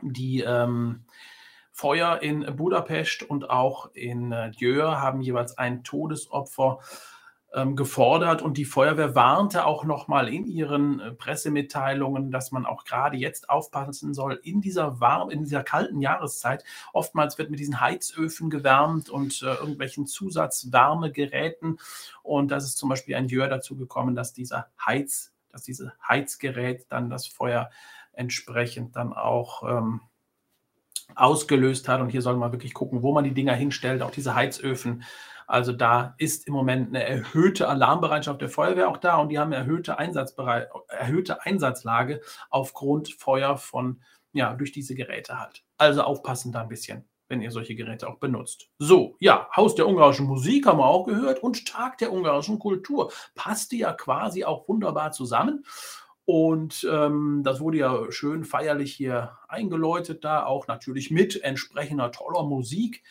die 0.01 0.41
ähm, 0.41 1.05
Feuer 1.73 2.23
in 2.23 2.57
Budapest 2.57 3.23
und 3.23 3.51
auch 3.51 3.91
in 3.93 4.33
äh, 4.33 4.51
Djör 4.53 4.99
haben 4.99 5.21
jeweils 5.21 5.59
ein 5.59 5.85
Todesopfer 5.85 6.79
ähm, 6.79 6.87
gefordert 7.77 8.43
und 8.43 8.59
die 8.59 8.65
Feuerwehr 8.65 9.15
warnte 9.15 9.65
auch 9.65 9.85
nochmal 9.85 10.29
in 10.29 10.47
ihren 10.47 11.01
äh, 11.01 11.13
Pressemitteilungen, 11.13 12.31
dass 12.31 12.53
man 12.53 12.67
auch 12.67 12.85
gerade 12.85 13.17
jetzt 13.17 13.49
aufpassen 13.49 14.13
soll 14.13 14.41
in 14.43 14.61
dieser 14.61 15.01
warm, 15.01 15.31
in 15.31 15.45
dieser 15.45 15.63
kalten 15.63 16.01
Jahreszeit. 16.01 16.65
Oftmals 16.93 17.39
wird 17.39 17.51
mit 17.51 17.61
diesen 17.61 17.81
Heizöfen 17.81 18.51
gewärmt 18.51 19.09
und 19.09 19.43
äh, 19.43 19.55
irgendwelchen 19.55 20.07
Zusatzwärmegeräten 20.07 21.79
und 22.23 22.51
das 22.51 22.65
ist 22.65 22.79
zum 22.79 22.89
Beispiel 22.89 23.15
ein 23.15 23.29
Jör 23.29 23.49
dazu 23.49 23.77
gekommen, 23.77 24.15
dass 24.15 24.33
dieser 24.33 24.69
Heiz, 24.85 25.33
dass 25.51 25.63
dieses 25.63 25.91
Heizgerät 26.09 26.87
dann 26.89 27.11
das 27.11 27.27
Feuer 27.27 27.71
entsprechend 28.13 28.97
dann 28.97 29.13
auch 29.13 29.63
ähm, 29.63 30.01
ausgelöst 31.15 31.89
hat. 31.89 32.01
Und 32.01 32.09
hier 32.09 32.23
soll 32.23 32.37
man 32.37 32.53
wirklich 32.53 32.75
gucken, 32.75 33.03
wo 33.03 33.13
man 33.13 33.25
die 33.25 33.35
Dinger 33.35 33.55
hinstellt. 33.55 34.03
Auch 34.03 34.11
diese 34.11 34.35
Heizöfen 34.35 35.05
also 35.47 35.73
da 35.73 36.15
ist 36.19 36.47
im 36.47 36.55
Moment 36.55 36.89
eine 36.89 37.05
erhöhte 37.05 37.69
Alarmbereitschaft 37.69 38.41
der 38.41 38.49
Feuerwehr 38.49 38.89
auch 38.89 38.99
da 38.99 39.17
und 39.17 39.29
die 39.29 39.39
haben 39.39 39.53
eine 39.53 39.63
erhöhte, 39.63 39.97
erhöhte 40.89 41.43
Einsatzlage 41.45 42.21
aufgrund 42.51 43.13
Feuer 43.15 43.57
von, 43.57 44.03
ja, 44.33 44.55
durch 44.55 44.73
diese 44.73 44.95
Geräte 44.95 45.39
halt. 45.39 45.65
Also 45.79 46.03
aufpassen 46.03 46.53
da 46.53 46.63
ein 46.63 46.69
bisschen 46.69 47.09
wenn 47.29 47.41
ihr 47.41 47.51
solche 47.51 47.75
Geräte 47.75 48.09
auch 48.09 48.19
benutzt. 48.19 48.69
So, 48.79 49.17
ja, 49.19 49.49
Haus 49.57 49.75
der 49.75 49.89
ungarischen 49.89 50.27
Musik 50.27 50.67
haben 50.67 50.79
wir 50.79 50.87
auch 50.87 51.07
gehört 51.07 51.43
und 51.43 51.67
Tag 51.67 51.99
der 51.99 52.13
ungarischen 52.13 52.59
Kultur. 52.59 53.13
Passte 53.35 53.77
ja 53.77 53.93
quasi 53.93 54.45
auch 54.45 54.69
wunderbar 54.69 55.13
zusammen. 55.13 55.65
Und 56.27 56.87
ähm, 56.91 57.43
das 57.45 57.61
wurde 57.61 57.79
ja 57.79 58.11
schön 58.11 58.45
feierlich 58.45 58.95
hier 58.95 59.37
eingeläutet, 59.49 60.25
da 60.25 60.47
auch 60.47 60.67
natürlich 60.69 61.11
mit 61.11 61.43
entsprechender 61.43 62.13
toller 62.13 62.45
Musik. 62.45 63.03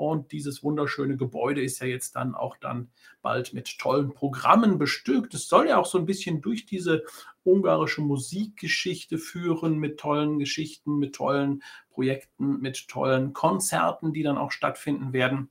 Und 0.00 0.32
dieses 0.32 0.62
wunderschöne 0.62 1.18
Gebäude 1.18 1.60
ist 1.62 1.80
ja 1.80 1.86
jetzt 1.86 2.16
dann 2.16 2.34
auch 2.34 2.56
dann 2.56 2.88
bald 3.20 3.52
mit 3.52 3.78
tollen 3.78 4.14
Programmen 4.14 4.78
bestückt. 4.78 5.34
Es 5.34 5.46
soll 5.46 5.68
ja 5.68 5.76
auch 5.76 5.84
so 5.84 5.98
ein 5.98 6.06
bisschen 6.06 6.40
durch 6.40 6.64
diese 6.64 7.04
ungarische 7.44 8.00
Musikgeschichte 8.00 9.18
führen 9.18 9.76
mit 9.76 10.00
tollen 10.00 10.38
Geschichten, 10.38 10.98
mit 10.98 11.14
tollen 11.14 11.62
Projekten, 11.90 12.60
mit 12.60 12.88
tollen 12.88 13.34
Konzerten, 13.34 14.14
die 14.14 14.22
dann 14.22 14.38
auch 14.38 14.52
stattfinden 14.52 15.12
werden. 15.12 15.50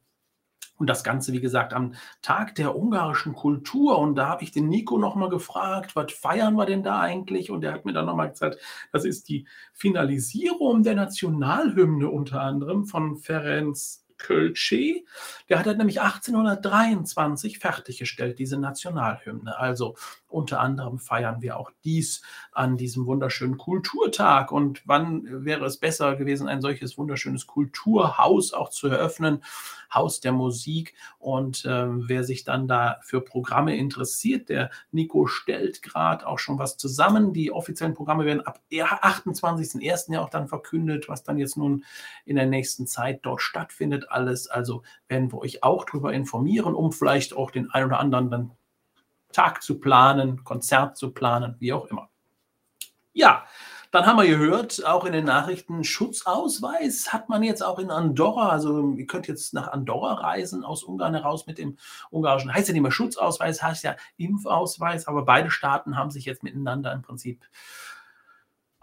Und 0.78 0.88
das 0.88 1.04
Ganze, 1.04 1.32
wie 1.32 1.42
gesagt, 1.42 1.72
am 1.72 1.94
Tag 2.24 2.56
der 2.56 2.76
ungarischen 2.76 3.36
Kultur. 3.36 4.00
Und 4.00 4.16
da 4.16 4.30
habe 4.30 4.44
ich 4.44 4.52
den 4.52 4.68
Nico 4.68 4.98
nochmal 4.98 5.30
gefragt, 5.30 5.96
was 5.96 6.12
feiern 6.12 6.56
wir 6.56 6.66
denn 6.66 6.82
da 6.82 7.02
eigentlich? 7.02 7.52
Und 7.52 7.64
er 7.64 7.74
hat 7.74 7.86
mir 7.86 7.94
dann 7.94 8.08
nochmal 8.08 8.32
gesagt, 8.32 8.58
das 8.92 9.06
ist 9.06 9.30
die 9.30 9.48
Finalisierung 9.74 10.82
der 10.82 10.96
Nationalhymne 10.96 12.10
unter 12.10 12.42
anderem 12.42 12.86
von 12.86 13.16
Ferenc 13.18 13.78
Kölsche. 14.20 15.04
Der 15.50 15.58
hat 15.58 15.66
halt 15.66 15.80
nämlich 15.80 16.02
1823 16.02 17.58
fertiggestellt, 17.58 18.38
diese 18.38 18.58
Nationalhymne. 18.58 19.58
Also 19.58 19.96
unter 20.30 20.60
anderem 20.60 21.00
feiern 21.00 21.42
wir 21.42 21.58
auch 21.58 21.72
dies 21.84 22.22
an 22.52 22.78
diesem 22.78 23.06
wunderschönen 23.06 23.58
Kulturtag. 23.58 24.52
Und 24.52 24.82
wann 24.86 25.46
wäre 25.46 25.66
es 25.66 25.78
besser 25.78 26.16
gewesen, 26.16 26.48
ein 26.48 26.62
solches 26.62 26.98
wunderschönes 26.98 27.48
Kulturhaus 27.48 28.54
auch 28.54 28.70
zu 28.70 28.88
eröffnen? 28.88 29.42
Haus 29.94 30.20
der 30.20 30.32
Musik. 30.32 30.94
Und 31.18 31.66
äh, 31.66 31.88
wer 31.88 32.24
sich 32.24 32.44
dann 32.44 32.68
da 32.68 32.98
für 33.02 33.22
Programme 33.22 33.76
interessiert, 33.76 34.50
der 34.50 34.70
Nico 34.92 35.26
stellt 35.26 35.82
gerade 35.82 36.28
auch 36.28 36.40
schon 36.40 36.60
was 36.60 36.78
zusammen. 36.78 37.34
Die 37.34 37.52
offiziellen 37.52 37.96
Programme 37.96 38.26
werden 38.26 38.46
ab 38.46 38.62
28.01. 38.72 40.14
ja 40.14 40.22
auch 40.22 40.30
dann 40.30 40.48
verkündet, 40.48 41.10
was 41.10 41.24
dann 41.24 41.40
jetzt 41.40 41.58
nun 41.58 41.86
in 42.26 42.36
der 42.36 42.46
nächsten 42.46 42.88
Zeit 42.88 43.22
dort 43.24 43.42
stattfindet. 43.42 44.12
Alles. 44.12 44.48
Also 44.48 44.84
werden 45.08 45.32
wir 45.32 45.40
euch 45.40 45.64
auch 45.64 45.86
darüber 45.86 46.14
informieren, 46.14 46.76
um 46.76 46.92
vielleicht 46.92 47.36
auch 47.36 47.52
den 47.52 47.72
einen 47.72 47.88
oder 47.88 48.00
anderen 48.00 48.30
dann 48.30 48.52
Tag 49.32 49.62
zu 49.62 49.80
planen, 49.80 50.44
Konzert 50.44 50.98
zu 50.98 51.12
planen, 51.12 51.56
wie 51.60 51.74
auch 51.74 51.86
immer. 51.86 52.10
Ja, 53.14 53.46
dann 53.92 54.06
haben 54.06 54.20
wir 54.20 54.28
gehört, 54.28 54.86
auch 54.86 55.04
in 55.04 55.14
den 55.14 55.26
Nachrichten, 55.26 55.84
Schutzausweis 55.84 57.12
hat 57.12 57.28
man 57.28 57.42
jetzt 57.42 57.64
auch 57.64 57.80
in 57.80 57.90
Andorra. 57.90 58.50
Also 58.50 58.92
ihr 58.92 59.08
könnt 59.08 59.28
jetzt 59.28 59.56
nach 59.56 59.68
Andorra 59.70 60.14
reisen, 60.14 60.64
aus 60.64 60.84
Ungarn 60.84 61.16
heraus 61.16 61.48
mit 61.48 61.58
dem 61.58 61.78
ungarischen, 62.12 62.54
heißt 62.54 62.68
ja 62.68 62.74
nicht 62.74 62.84
mehr 62.84 62.92
Schutzausweis, 62.92 63.64
heißt 63.64 63.84
ja 63.84 63.96
Impfausweis, 64.18 65.08
aber 65.08 65.26
beide 65.26 65.50
Staaten 65.50 65.98
haben 65.98 66.12
sich 66.12 66.26
jetzt 66.26 66.44
miteinander 66.44 66.94
im 66.94 67.02
Prinzip 67.02 67.44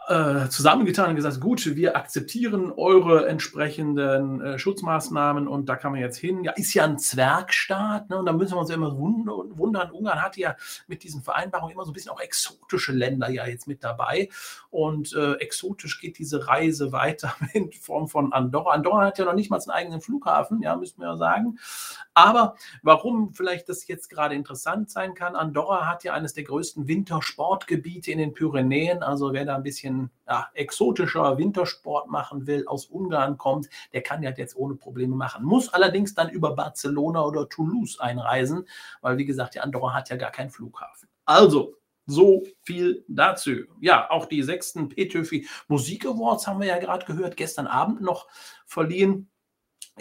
äh, 0.09 0.49
zusammengetan 0.49 1.11
und 1.11 1.17
gesagt, 1.17 1.41
gut, 1.41 1.75
wir 1.75 1.97
akzeptieren 1.97 2.71
eure 2.71 3.27
entsprechenden 3.27 4.41
äh, 4.41 4.59
Schutzmaßnahmen 4.59 5.49
und 5.49 5.69
da 5.69 5.75
kann 5.75 5.91
man 5.93 6.01
jetzt 6.01 6.19
hin. 6.19 6.45
Ja, 6.45 6.53
ist 6.53 6.75
ja 6.75 6.85
ein 6.85 6.99
Zwergstaat, 6.99 8.09
ne? 8.09 8.19
und 8.19 8.27
da 8.27 8.33
müssen 8.33 8.55
wir 8.55 8.61
uns 8.61 8.71
ja 8.71 8.77
immer 8.77 8.97
wundern. 8.97 9.91
Ungarn 9.91 10.23
hat 10.23 10.37
ja 10.37 10.55
mit 10.87 11.03
diesen 11.03 11.23
Vereinbarungen 11.23 11.73
immer 11.73 11.85
so 11.85 11.91
ein 11.91 11.95
bisschen 11.95 12.13
auch 12.13 12.21
exotische 12.21 12.93
Länder 12.93 13.29
ja 13.31 13.47
jetzt 13.47 13.67
mit 13.67 13.83
dabei. 13.83 14.29
Und 14.71 15.13
äh, 15.15 15.35
exotisch 15.35 16.01
geht 16.01 16.19
diese 16.19 16.47
Reise 16.47 16.93
weiter 16.93 17.35
in 17.53 17.73
Form 17.73 18.07
von 18.07 18.33
Andorra. 18.33 18.75
Andorra 18.75 19.07
hat 19.07 19.19
ja 19.19 19.25
noch 19.25 19.35
nicht 19.35 19.51
mal 19.51 19.59
einen 19.59 19.71
eigenen 19.71 20.01
Flughafen, 20.01 20.63
ja, 20.63 20.77
müssen 20.77 21.01
wir 21.01 21.09
ja 21.09 21.17
sagen. 21.17 21.59
Aber 22.15 22.57
warum 22.83 23.35
vielleicht 23.35 23.69
das 23.69 23.89
jetzt 23.89 24.09
gerade 24.09 24.37
interessant 24.37 24.91
sein 24.91 25.15
kann, 25.15 25.35
Andorra 25.35 25.87
hat 25.87 26.05
ja 26.05 26.13
eines 26.13 26.33
der 26.33 26.45
größten 26.45 26.87
Wintersportgebiete 26.87 28.13
in 28.13 28.19
den 28.19 28.33
Pyrenäen. 28.33 29.03
Also 29.03 29.33
wer 29.33 29.45
da 29.45 29.57
ein 29.57 29.63
bisschen 29.63 29.96
ja, 30.27 30.49
exotischer 30.55 31.39
Wintersport 31.39 32.09
machen 32.09 32.47
will, 32.47 32.67
aus 32.67 32.87
Ungarn 32.87 33.39
kommt, 33.39 33.69
der 33.93 34.03
kann 34.03 34.23
ja 34.23 34.31
jetzt 34.31 34.57
ohne 34.57 34.75
Probleme 34.75 35.15
machen. 35.15 35.45
Muss 35.45 35.73
allerdings 35.73 36.15
dann 36.15 36.31
über 36.31 36.55
Barcelona 36.55 37.25
oder 37.25 37.49
Toulouse 37.49 38.01
einreisen, 38.01 38.67
weil 39.01 39.19
wie 39.19 39.25
gesagt, 39.25 39.55
die 39.55 39.61
Andorra 39.61 39.95
hat 39.95 40.11
ja 40.11 40.17
gar 40.17 40.31
keinen 40.31 40.51
Flughafen. 40.51 41.09
Also, 41.25 41.75
so 42.07 42.45
viel 42.63 43.05
dazu. 43.09 43.51
Ja, 43.81 44.11
auch 44.11 44.27
die 44.27 44.43
sechsten 44.43 44.89
Petöfi 44.89 45.47
Musik 45.67 46.07
Awards 46.07 46.47
haben 46.47 46.61
wir 46.61 46.69
ja 46.69 46.79
gerade 46.79 47.05
gehört, 47.05 47.37
gestern 47.37 47.67
Abend 47.67 48.01
noch 48.01 48.29
verliehen 48.65 49.29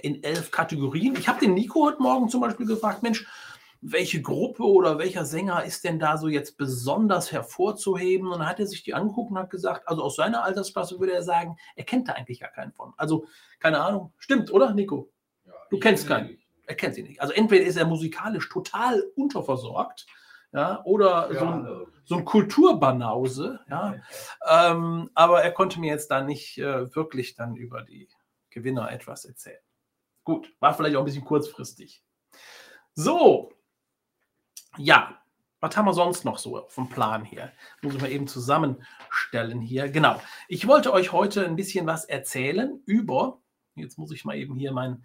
in 0.01 0.23
elf 0.23 0.51
Kategorien. 0.51 1.15
Ich 1.17 1.27
habe 1.27 1.39
den 1.39 1.53
Nico 1.53 1.85
heute 1.85 2.01
Morgen 2.01 2.29
zum 2.29 2.41
Beispiel 2.41 2.65
gefragt, 2.65 3.01
Mensch, 3.01 3.25
welche 3.87 4.21
Gruppe 4.21 4.63
oder 4.63 4.97
welcher 4.97 5.25
Sänger 5.25 5.63
ist 5.63 5.83
denn 5.83 5.99
da 5.99 6.17
so 6.17 6.27
jetzt 6.27 6.57
besonders 6.57 7.31
hervorzuheben? 7.31 8.27
Und 8.27 8.39
dann 8.39 8.47
hat 8.47 8.59
er 8.59 8.65
sich 8.65 8.83
die 8.83 8.95
angeguckt 8.95 9.31
und 9.31 9.37
hat 9.37 9.51
gesagt, 9.51 9.87
also 9.87 10.01
aus 10.01 10.15
seiner 10.15 10.43
Altersklasse 10.43 10.99
würde 10.99 11.13
er 11.13 11.21
sagen, 11.21 11.55
er 11.75 11.83
kennt 11.83 12.07
da 12.07 12.13
eigentlich 12.13 12.39
gar 12.39 12.49
keinen 12.49 12.71
von. 12.71 12.93
Also 12.97 13.25
keine 13.59 13.79
Ahnung, 13.81 14.11
stimmt, 14.17 14.51
oder 14.51 14.73
Nico? 14.73 15.11
Ja, 15.45 15.53
du 15.69 15.79
kennst 15.79 16.07
keinen. 16.07 16.39
Er 16.65 16.75
kennt 16.75 16.95
sie 16.95 17.03
nicht. 17.03 17.21
Also 17.21 17.33
entweder 17.33 17.63
ist 17.63 17.75
er 17.75 17.85
musikalisch 17.85 18.49
total 18.49 19.03
unterversorgt, 19.15 20.07
ja, 20.51 20.81
oder 20.85 21.31
ja, 21.31 21.39
so, 21.39 21.45
ein, 21.45 21.85
so 22.05 22.15
ein 22.15 22.25
Kulturbanause, 22.25 23.59
ja. 23.69 23.95
ähm, 24.47 25.11
aber 25.13 25.43
er 25.43 25.51
konnte 25.51 25.79
mir 25.79 25.91
jetzt 25.91 26.09
da 26.09 26.21
nicht 26.21 26.57
äh, 26.57 26.95
wirklich 26.95 27.35
dann 27.35 27.55
über 27.55 27.83
die 27.83 28.07
Gewinner 28.49 28.91
etwas 28.91 29.25
erzählen. 29.25 29.59
Gut, 30.23 30.51
war 30.59 30.73
vielleicht 30.73 30.95
auch 30.95 31.01
ein 31.01 31.05
bisschen 31.05 31.25
kurzfristig. 31.25 32.03
So, 32.95 33.51
ja, 34.77 35.19
was 35.59 35.75
haben 35.75 35.85
wir 35.85 35.93
sonst 35.93 36.25
noch 36.25 36.37
so 36.37 36.65
vom 36.67 36.89
Plan 36.89 37.23
hier? 37.25 37.51
Muss 37.81 37.95
ich 37.95 38.01
mal 38.01 38.11
eben 38.11 38.27
zusammenstellen 38.27 39.61
hier. 39.61 39.89
Genau. 39.89 40.21
Ich 40.47 40.67
wollte 40.67 40.93
euch 40.93 41.11
heute 41.11 41.45
ein 41.45 41.55
bisschen 41.55 41.87
was 41.87 42.05
erzählen 42.05 42.81
über, 42.85 43.39
jetzt 43.75 43.97
muss 43.97 44.11
ich 44.11 44.25
mal 44.25 44.37
eben 44.37 44.55
hier 44.55 44.71
mein, 44.71 45.03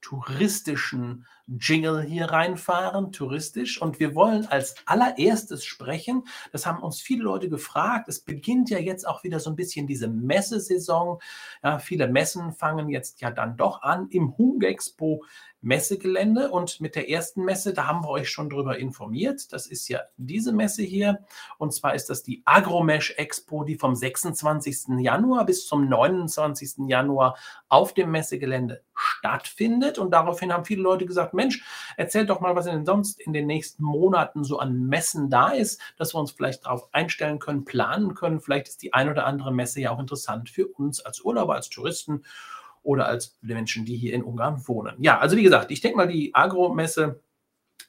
touristischen 0.00 1.26
Jingle 1.46 2.02
hier 2.02 2.26
reinfahren, 2.26 3.12
touristisch. 3.12 3.80
Und 3.80 3.98
wir 4.00 4.14
wollen 4.14 4.46
als 4.46 4.74
allererstes 4.86 5.64
sprechen. 5.64 6.24
Das 6.52 6.66
haben 6.66 6.82
uns 6.82 7.00
viele 7.00 7.24
Leute 7.24 7.48
gefragt. 7.48 8.08
Es 8.08 8.20
beginnt 8.20 8.70
ja 8.70 8.78
jetzt 8.78 9.06
auch 9.06 9.24
wieder 9.24 9.40
so 9.40 9.50
ein 9.50 9.56
bisschen 9.56 9.86
diese 9.86 10.08
Messesaison. 10.08 11.18
Ja, 11.62 11.78
viele 11.78 12.08
Messen 12.08 12.52
fangen 12.52 12.88
jetzt 12.88 13.20
ja 13.20 13.30
dann 13.30 13.56
doch 13.56 13.82
an 13.82 14.08
im 14.10 14.36
Hungexpo 14.36 15.24
Messegelände. 15.60 16.50
Und 16.50 16.80
mit 16.80 16.94
der 16.94 17.10
ersten 17.10 17.44
Messe, 17.44 17.72
da 17.72 17.86
haben 17.86 18.04
wir 18.04 18.10
euch 18.10 18.30
schon 18.30 18.50
drüber 18.50 18.78
informiert. 18.78 19.52
Das 19.52 19.66
ist 19.66 19.88
ja 19.88 20.00
diese 20.16 20.52
Messe 20.52 20.82
hier. 20.82 21.24
Und 21.58 21.72
zwar 21.72 21.94
ist 21.94 22.10
das 22.10 22.22
die 22.22 22.42
Agromesh 22.44 23.14
Expo, 23.16 23.64
die 23.64 23.76
vom 23.76 23.94
26. 23.94 24.98
Januar 24.98 25.44
bis 25.46 25.66
zum 25.66 25.88
29. 25.88 26.88
Januar 26.88 27.36
auf 27.68 27.94
dem 27.94 28.10
Messegelände 28.10 28.82
stattfindet. 28.94 29.98
Und 29.98 30.10
daraufhin 30.10 30.52
haben 30.52 30.64
viele 30.64 30.82
Leute 30.82 31.06
gesagt, 31.06 31.34
Mensch, 31.34 31.64
erzählt 31.96 32.30
doch 32.30 32.40
mal, 32.40 32.56
was 32.56 32.66
denn 32.66 32.84
sonst 32.84 33.20
in 33.20 33.32
den 33.32 33.46
nächsten 33.46 33.84
Monaten 33.84 34.44
so 34.44 34.58
an 34.58 34.86
Messen 34.86 35.30
da 35.30 35.50
ist, 35.50 35.80
dass 35.96 36.14
wir 36.14 36.20
uns 36.20 36.32
vielleicht 36.32 36.66
darauf 36.66 36.92
einstellen 36.92 37.38
können, 37.38 37.64
planen 37.64 38.14
können. 38.14 38.40
Vielleicht 38.40 38.68
ist 38.68 38.82
die 38.82 38.92
ein 38.92 39.08
oder 39.08 39.26
andere 39.26 39.52
Messe 39.52 39.80
ja 39.80 39.90
auch 39.90 40.00
interessant 40.00 40.50
für 40.50 40.66
uns 40.66 41.00
als 41.00 41.20
Urlauber, 41.20 41.54
als 41.54 41.68
Touristen 41.68 42.22
oder 42.88 43.06
als 43.06 43.36
Menschen, 43.42 43.84
die 43.84 43.96
hier 43.96 44.14
in 44.14 44.24
Ungarn 44.24 44.66
wohnen. 44.66 44.96
Ja, 44.98 45.18
also 45.18 45.36
wie 45.36 45.42
gesagt, 45.42 45.70
ich 45.70 45.82
denke 45.82 45.98
mal, 45.98 46.08
die 46.08 46.34
Agromesse 46.34 47.20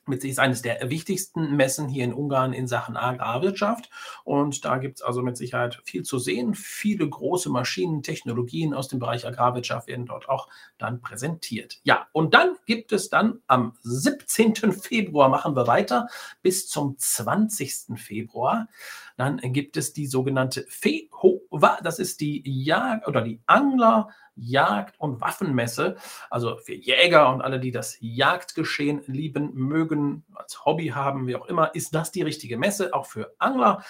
mit 0.05 0.21
sich 0.21 0.31
ist 0.31 0.39
eines 0.39 0.61
der 0.61 0.89
wichtigsten 0.89 1.55
Messen 1.55 1.87
hier 1.87 2.03
in 2.03 2.13
Ungarn 2.13 2.51
in 2.51 2.67
Sachen 2.67 2.97
Agrarwirtschaft. 2.97 3.89
Und 4.25 4.65
da 4.65 4.77
gibt 4.77 4.97
es 4.97 5.01
also 5.01 5.21
mit 5.21 5.37
Sicherheit 5.37 5.79
viel 5.85 6.03
zu 6.03 6.19
sehen. 6.19 6.53
Viele 6.53 7.07
große 7.07 7.49
Maschinen, 7.49 8.03
Technologien 8.03 8.73
aus 8.73 8.89
dem 8.89 8.99
Bereich 8.99 9.25
Agrarwirtschaft 9.25 9.87
werden 9.87 10.05
dort 10.05 10.27
auch 10.27 10.49
dann 10.77 10.99
präsentiert. 10.99 11.79
Ja, 11.83 12.07
und 12.11 12.33
dann 12.33 12.57
gibt 12.65 12.91
es 12.91 13.09
dann 13.09 13.39
am 13.47 13.77
17. 13.83 14.73
Februar, 14.73 15.29
machen 15.29 15.55
wir 15.55 15.67
weiter, 15.67 16.07
bis 16.41 16.67
zum 16.67 16.97
20. 16.97 17.97
Februar. 17.97 18.67
Dann 19.15 19.37
gibt 19.53 19.77
es 19.77 19.93
die 19.93 20.07
sogenannte 20.07 20.65
FEHOWA, 20.67 21.38
das 21.81 21.99
ist 21.99 22.21
die 22.21 22.41
Jagd 22.45 23.07
oder 23.07 23.21
die 23.21 23.41
Angler 23.45 24.09
Jagd- 24.35 24.99
und 24.99 25.21
Waffenmesse. 25.21 25.97
Also 26.29 26.57
für 26.57 26.73
Jäger 26.73 27.31
und 27.33 27.41
alle, 27.41 27.59
die 27.59 27.71
das 27.71 27.97
Jagdgeschehen 27.99 29.01
lieben, 29.07 29.53
mögen, 29.53 30.23
als 30.33 30.65
Hobby 30.65 30.87
haben, 30.87 31.27
wie 31.27 31.35
auch 31.35 31.45
immer, 31.47 31.75
ist 31.75 31.93
das 31.93 32.11
die 32.11 32.21
richtige 32.21 32.57
Messe, 32.57 32.93
auch 32.93 33.05
für 33.05 33.33
Angler. 33.37 33.83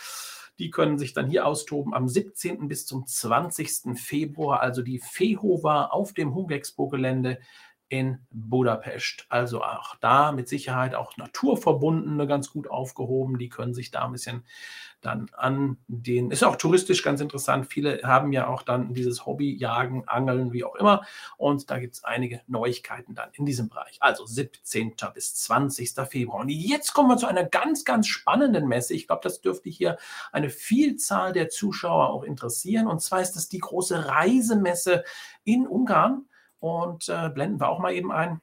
Die 0.58 0.72
können 0.72 0.98
sich 0.98 1.14
dann 1.14 1.30
hier 1.30 1.46
austoben 1.46 1.94
am 1.94 2.10
17. 2.10 2.68
bis 2.68 2.86
zum 2.86 3.08
20. 3.08 3.98
Februar, 3.98 4.60
also 4.60 4.82
die 4.82 5.00
Fehova 5.00 5.86
auf 5.86 6.14
dem 6.14 6.34
Hungexpo-Gelände 6.34 7.40
in 7.90 8.20
Budapest. 8.30 9.26
Also 9.30 9.64
auch 9.64 9.96
da 10.00 10.32
mit 10.32 10.48
Sicherheit 10.48 10.94
auch 10.94 11.18
Naturverbundene 11.18 12.28
ganz 12.28 12.52
gut 12.52 12.70
aufgehoben. 12.70 13.38
Die 13.40 13.50
können 13.50 13.74
sich 13.74 13.90
da 13.92 14.06
ein 14.06 14.12
bisschen 14.12 14.46
dann 15.02 15.30
an 15.36 15.78
den, 15.88 16.30
ist 16.30 16.44
auch 16.44 16.58
touristisch 16.58 17.04
ganz 17.04 17.22
interessant. 17.22 17.68
Viele 17.68 18.02
haben 18.04 18.34
ja 18.34 18.48
auch 18.48 18.64
dann 18.64 18.94
dieses 18.94 19.26
Hobby, 19.26 19.56
Jagen, 19.56 20.08
Angeln, 20.08 20.52
wie 20.52 20.64
auch 20.64 20.76
immer. 20.76 21.06
Und 21.38 21.72
da 21.72 21.80
gibt 21.80 21.96
es 21.96 22.04
einige 22.04 22.42
Neuigkeiten 22.48 23.16
dann 23.16 23.30
in 23.34 23.46
diesem 23.46 23.70
Bereich. 23.70 23.98
Also 24.02 24.26
17. 24.26 24.96
bis 25.14 25.36
20. 25.36 25.94
Februar. 26.10 26.42
Und 26.42 26.50
jetzt 26.50 26.94
kommen 26.94 27.10
wir 27.10 27.18
zu 27.18 27.28
einer 27.28 27.46
ganz, 27.46 27.86
ganz 27.86 28.08
spannenden 28.08 28.68
Messe. 28.68 28.94
Ich 28.94 29.08
glaube, 29.08 29.22
das 29.24 29.42
dürfte 29.42 29.70
hier 29.70 29.98
eine 30.32 30.50
Vielzahl 30.50 31.34
der 31.34 31.50
Zuschauer 31.50 32.10
auch 32.10 32.24
interessieren. 32.24 32.88
Und 32.88 33.02
zwar 33.02 33.22
ist 33.22 33.34
das 33.34 33.48
die 33.48 33.60
große 33.60 34.10
Reisemesse 34.10 35.04
in 35.44 35.66
Ungarn. 35.66 36.26
Und 36.60 37.08
äh, 37.10 37.30
blenden 37.30 37.60
wir 37.60 37.70
auch 37.70 37.80
mal 37.80 37.94
eben 37.94 38.12
ein. 38.12 38.42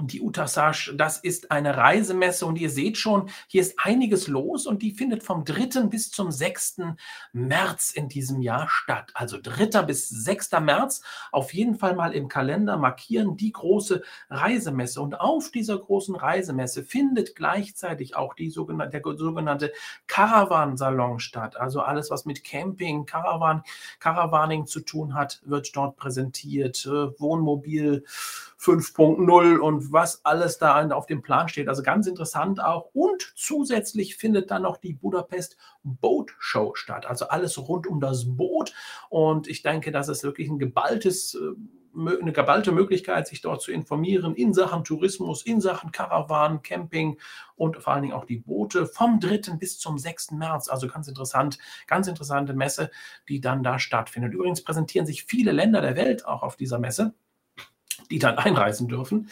Und 0.00 0.14
die 0.14 0.22
Utasage, 0.22 0.94
das 0.96 1.18
ist 1.18 1.50
eine 1.50 1.76
Reisemesse 1.76 2.46
und 2.46 2.56
ihr 2.56 2.70
seht 2.70 2.96
schon, 2.96 3.28
hier 3.48 3.60
ist 3.60 3.74
einiges 3.76 4.28
los 4.28 4.66
und 4.66 4.80
die 4.80 4.92
findet 4.92 5.22
vom 5.22 5.44
3. 5.44 5.88
bis 5.88 6.10
zum 6.10 6.30
6. 6.30 6.80
März 7.34 7.90
in 7.90 8.08
diesem 8.08 8.40
Jahr 8.40 8.66
statt. 8.70 9.10
Also 9.12 9.36
3. 9.42 9.82
bis 9.82 10.08
6. 10.08 10.52
März 10.62 11.02
auf 11.32 11.52
jeden 11.52 11.74
Fall 11.74 11.94
mal 11.94 12.14
im 12.14 12.28
Kalender 12.28 12.78
markieren 12.78 13.36
die 13.36 13.52
große 13.52 14.02
Reisemesse. 14.30 15.02
Und 15.02 15.20
auf 15.20 15.50
dieser 15.50 15.78
großen 15.78 16.16
Reisemesse 16.16 16.82
findet 16.82 17.36
gleichzeitig 17.36 18.16
auch 18.16 18.32
die 18.32 18.48
sogenannte, 18.48 19.02
der 19.02 19.18
sogenannte 19.18 19.70
Caravan-Salon 20.06 21.20
statt. 21.20 21.58
Also 21.58 21.82
alles, 21.82 22.10
was 22.10 22.24
mit 22.24 22.42
Camping, 22.42 23.04
Caravan, 23.04 23.64
Caravaning 23.98 24.66
zu 24.66 24.80
tun 24.80 25.12
hat, 25.12 25.42
wird 25.44 25.76
dort 25.76 25.96
präsentiert. 25.96 26.86
Äh, 26.86 27.20
Wohnmobil, 27.20 28.06
5.0 28.60 29.56
und 29.56 29.90
was 29.90 30.22
alles 30.24 30.58
da 30.58 30.86
auf 30.90 31.06
dem 31.06 31.22
Plan 31.22 31.48
steht. 31.48 31.68
Also 31.68 31.82
ganz 31.82 32.06
interessant 32.06 32.62
auch. 32.62 32.90
Und 32.92 33.32
zusätzlich 33.34 34.16
findet 34.16 34.50
dann 34.50 34.62
noch 34.62 34.76
die 34.76 34.92
Budapest 34.92 35.56
Boat 35.82 36.34
Show 36.38 36.74
statt. 36.74 37.06
Also 37.06 37.28
alles 37.28 37.56
rund 37.56 37.86
um 37.86 38.00
das 38.00 38.36
Boot. 38.36 38.74
Und 39.08 39.48
ich 39.48 39.62
denke, 39.62 39.92
das 39.92 40.08
ist 40.08 40.24
wirklich 40.24 40.50
ein 40.50 40.58
geballtes 40.58 41.34
äh, 41.34 41.54
eine 41.92 42.32
geballte 42.32 42.70
Möglichkeit, 42.70 43.26
sich 43.26 43.40
dort 43.40 43.62
zu 43.62 43.72
informieren 43.72 44.36
in 44.36 44.54
Sachen 44.54 44.84
Tourismus, 44.84 45.42
in 45.42 45.60
Sachen 45.60 45.90
Karawan, 45.90 46.62
Camping 46.62 47.18
und 47.56 47.78
vor 47.78 47.92
allen 47.92 48.02
Dingen 48.02 48.14
auch 48.14 48.26
die 48.26 48.36
Boote 48.36 48.86
vom 48.86 49.18
3. 49.18 49.56
bis 49.58 49.78
zum 49.80 49.98
6. 49.98 50.32
März. 50.32 50.68
Also 50.68 50.86
ganz 50.86 51.08
interessant, 51.08 51.58
ganz 51.88 52.06
interessante 52.06 52.52
Messe, 52.54 52.92
die 53.28 53.40
dann 53.40 53.64
da 53.64 53.80
stattfindet. 53.80 54.34
Übrigens 54.34 54.62
präsentieren 54.62 55.04
sich 55.04 55.24
viele 55.24 55.50
Länder 55.50 55.80
der 55.80 55.96
Welt 55.96 56.26
auch 56.26 56.44
auf 56.44 56.56
dieser 56.56 56.78
Messe 56.78 57.12
die 58.10 58.18
dann 58.18 58.38
einreisen 58.38 58.88
dürfen. 58.88 59.28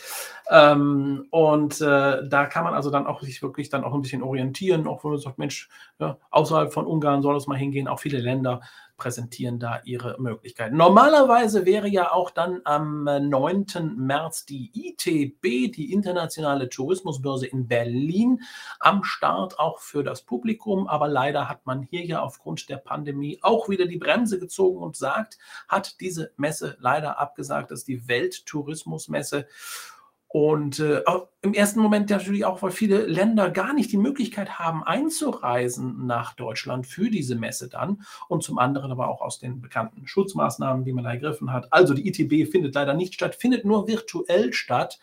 Ähm, 0.51 1.27
und 1.31 1.81
äh, 1.81 2.29
da 2.29 2.47
kann 2.47 2.65
man 2.65 2.75
also 2.75 2.91
dann 2.91 3.07
auch 3.07 3.21
sich 3.23 3.43
wirklich 3.43 3.69
dann 3.69 3.85
auch 3.85 3.95
ein 3.95 4.03
bisschen 4.03 4.23
orientieren, 4.23 4.87
auch 4.87 5.05
wenn 5.05 5.13
man 5.13 5.21
sagt, 5.21 5.39
Mensch, 5.39 5.69
ja, 5.99 6.17
außerhalb 6.31 6.73
von 6.73 6.87
Ungarn 6.87 7.23
soll 7.23 7.37
es 7.37 7.47
mal 7.47 7.59
hingehen. 7.59 7.89
Auch 7.89 8.01
viele 8.01 8.19
Länder 8.19 8.61
präsentieren 8.99 9.59
da 9.59 9.81
ihre 9.85 10.21
Möglichkeiten. 10.21 10.77
Normalerweise 10.77 11.65
wäre 11.65 11.89
ja 11.89 12.13
auch 12.13 12.31
dann 12.31 12.61
am 12.65 13.05
9. 13.05 13.95
März 13.97 14.45
die 14.45 14.71
ITB, 14.75 15.73
die 15.73 15.93
Internationale 15.93 16.69
Tourismusbörse 16.69 17.47
in 17.47 17.69
Berlin, 17.69 18.43
am 18.81 19.05
Start 19.05 19.59
auch 19.59 19.79
für 19.79 20.05
das 20.05 20.23
Publikum. 20.23 20.87
Aber 20.89 21.09
leider 21.09 21.49
hat 21.49 21.65
man 21.65 21.83
hier 21.83 22.05
ja 22.05 22.21
aufgrund 22.21 22.69
der 22.69 22.77
Pandemie 22.77 23.39
auch 23.41 23.69
wieder 23.69 23.87
die 23.87 23.99
Bremse 23.99 24.39
gezogen 24.39 24.83
und 24.83 24.97
sagt, 24.97 25.39
hat 25.69 26.01
diese 26.01 26.33
Messe 26.37 26.77
leider 26.81 27.19
abgesagt. 27.19 27.71
Das 27.71 27.81
ist 27.81 27.89
die 27.89 28.09
Welttourismusmesse. 28.09 29.47
Und 30.31 30.79
äh, 30.79 31.03
im 31.41 31.55
ersten 31.55 31.81
Moment 31.81 32.11
natürlich 32.11 32.45
auch, 32.45 32.61
weil 32.61 32.71
viele 32.71 33.07
Länder 33.07 33.51
gar 33.51 33.73
nicht 33.73 33.91
die 33.91 33.97
Möglichkeit 33.97 34.59
haben, 34.59 34.85
einzureisen 34.85 36.07
nach 36.07 36.35
Deutschland 36.35 36.87
für 36.87 37.09
diese 37.09 37.35
Messe 37.35 37.69
dann. 37.69 38.03
Und 38.29 38.43
zum 38.43 38.59
anderen 38.59 38.93
aber 38.93 39.09
auch 39.09 39.23
aus 39.23 39.39
den 39.39 39.63
bekannten 39.63 40.07
Schutzmaßnahmen, 40.07 40.85
die 40.85 40.93
man 40.93 41.07
ergriffen 41.07 41.51
hat. 41.51 41.73
Also 41.73 41.95
die 41.95 42.07
ITB 42.07 42.51
findet 42.51 42.75
leider 42.75 42.93
nicht 42.93 43.15
statt, 43.15 43.37
findet 43.37 43.65
nur 43.65 43.89
virtuell 43.89 44.53
statt 44.53 44.99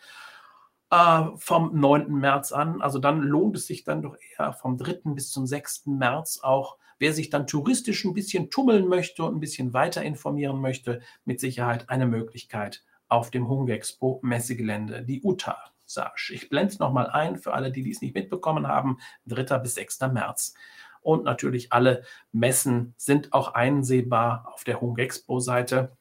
äh, 0.92 1.24
vom 1.34 1.78
9. 1.78 2.12
März 2.12 2.52
an. 2.52 2.80
Also 2.80 3.00
dann 3.00 3.20
lohnt 3.20 3.56
es 3.56 3.66
sich 3.66 3.82
dann 3.82 4.02
doch 4.02 4.16
eher 4.38 4.52
vom 4.52 4.78
3. 4.78 5.00
bis 5.06 5.32
zum 5.32 5.44
6. 5.46 5.86
März 5.86 6.38
auch 6.42 6.76
Wer 6.98 7.12
sich 7.12 7.28
dann 7.28 7.46
touristisch 7.46 8.04
ein 8.04 8.14
bisschen 8.14 8.48
tummeln 8.48 8.88
möchte 8.88 9.22
und 9.22 9.36
ein 9.36 9.40
bisschen 9.40 9.74
weiter 9.74 10.02
informieren 10.02 10.60
möchte, 10.60 11.02
mit 11.26 11.40
Sicherheit 11.40 11.90
eine 11.90 12.06
Möglichkeit 12.06 12.82
auf 13.08 13.30
dem 13.30 13.48
Hungexpo 13.48 14.20
Messegelände, 14.22 15.02
die 15.02 15.22
UTA. 15.22 15.56
Sage. 15.88 16.32
Ich 16.32 16.48
blende 16.48 16.72
es 16.72 16.78
nochmal 16.80 17.06
ein 17.06 17.38
für 17.38 17.54
alle, 17.54 17.70
die 17.70 17.88
es 17.88 18.00
nicht 18.00 18.14
mitbekommen 18.14 18.66
haben. 18.66 18.98
3. 19.26 19.58
bis 19.58 19.76
6. 19.76 20.00
März. 20.12 20.54
Und 21.00 21.22
natürlich 21.22 21.72
alle 21.72 22.02
Messen 22.32 22.92
sind 22.96 23.32
auch 23.32 23.54
einsehbar 23.54 24.50
auf 24.52 24.64
der 24.64 24.80
Hungexpo-Seite. 24.80 25.96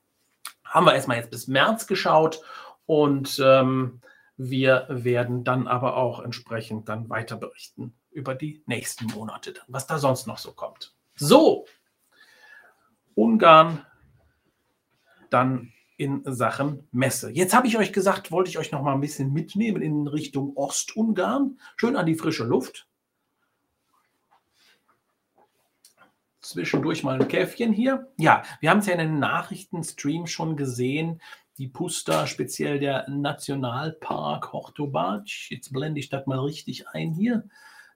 Haben 0.63 0.87
wir 0.87 0.95
erstmal 0.95 1.17
jetzt 1.17 1.29
bis 1.29 1.47
März 1.47 1.85
geschaut 1.85 2.41
und 2.87 3.39
ähm, 3.43 4.01
wir 4.37 4.87
werden 4.89 5.43
dann 5.43 5.67
aber 5.67 5.95
auch 5.95 6.19
entsprechend 6.19 6.89
dann 6.89 7.09
weiter 7.09 7.37
berichten 7.37 7.93
über 8.09 8.33
die 8.33 8.63
nächsten 8.65 9.05
Monate, 9.05 9.53
was 9.67 9.85
da 9.85 9.99
sonst 9.99 10.25
noch 10.25 10.39
so 10.39 10.51
kommt. 10.51 10.95
So, 11.15 11.65
Ungarn, 13.13 13.85
dann 15.29 15.71
in 15.97 16.21
Sachen 16.25 16.87
Messe. 16.91 17.31
Jetzt 17.31 17.53
habe 17.53 17.67
ich 17.67 17.77
euch 17.77 17.93
gesagt, 17.93 18.31
wollte 18.31 18.49
ich 18.49 18.57
euch 18.57 18.71
noch 18.71 18.81
mal 18.81 18.93
ein 18.93 19.01
bisschen 19.01 19.31
mitnehmen 19.31 19.81
in 19.81 20.07
Richtung 20.07 20.55
Ostungarn. 20.55 21.59
Schön 21.77 21.95
an 21.95 22.05
die 22.05 22.15
frische 22.15 22.43
Luft. 22.43 22.87
Zwischendurch 26.41 27.03
mal 27.03 27.19
ein 27.19 27.27
Käffchen 27.27 27.73
hier. 27.73 28.11
Ja, 28.17 28.43
wir 28.59 28.69
haben 28.69 28.79
es 28.79 28.85
ja 28.85 28.93
in 28.93 28.99
den 28.99 29.19
Nachrichtenstream 29.19 30.27
schon 30.27 30.55
gesehen. 30.55 31.21
Die 31.57 31.67
Puster, 31.67 32.27
speziell 32.27 32.79
der 32.79 33.09
Nationalpark 33.09 34.51
Hortobac. 34.51 35.49
Jetzt 35.49 35.71
blende 35.71 35.99
ich 35.99 36.09
das 36.09 36.27
mal 36.27 36.39
richtig 36.39 36.89
ein 36.89 37.13
hier. 37.13 37.47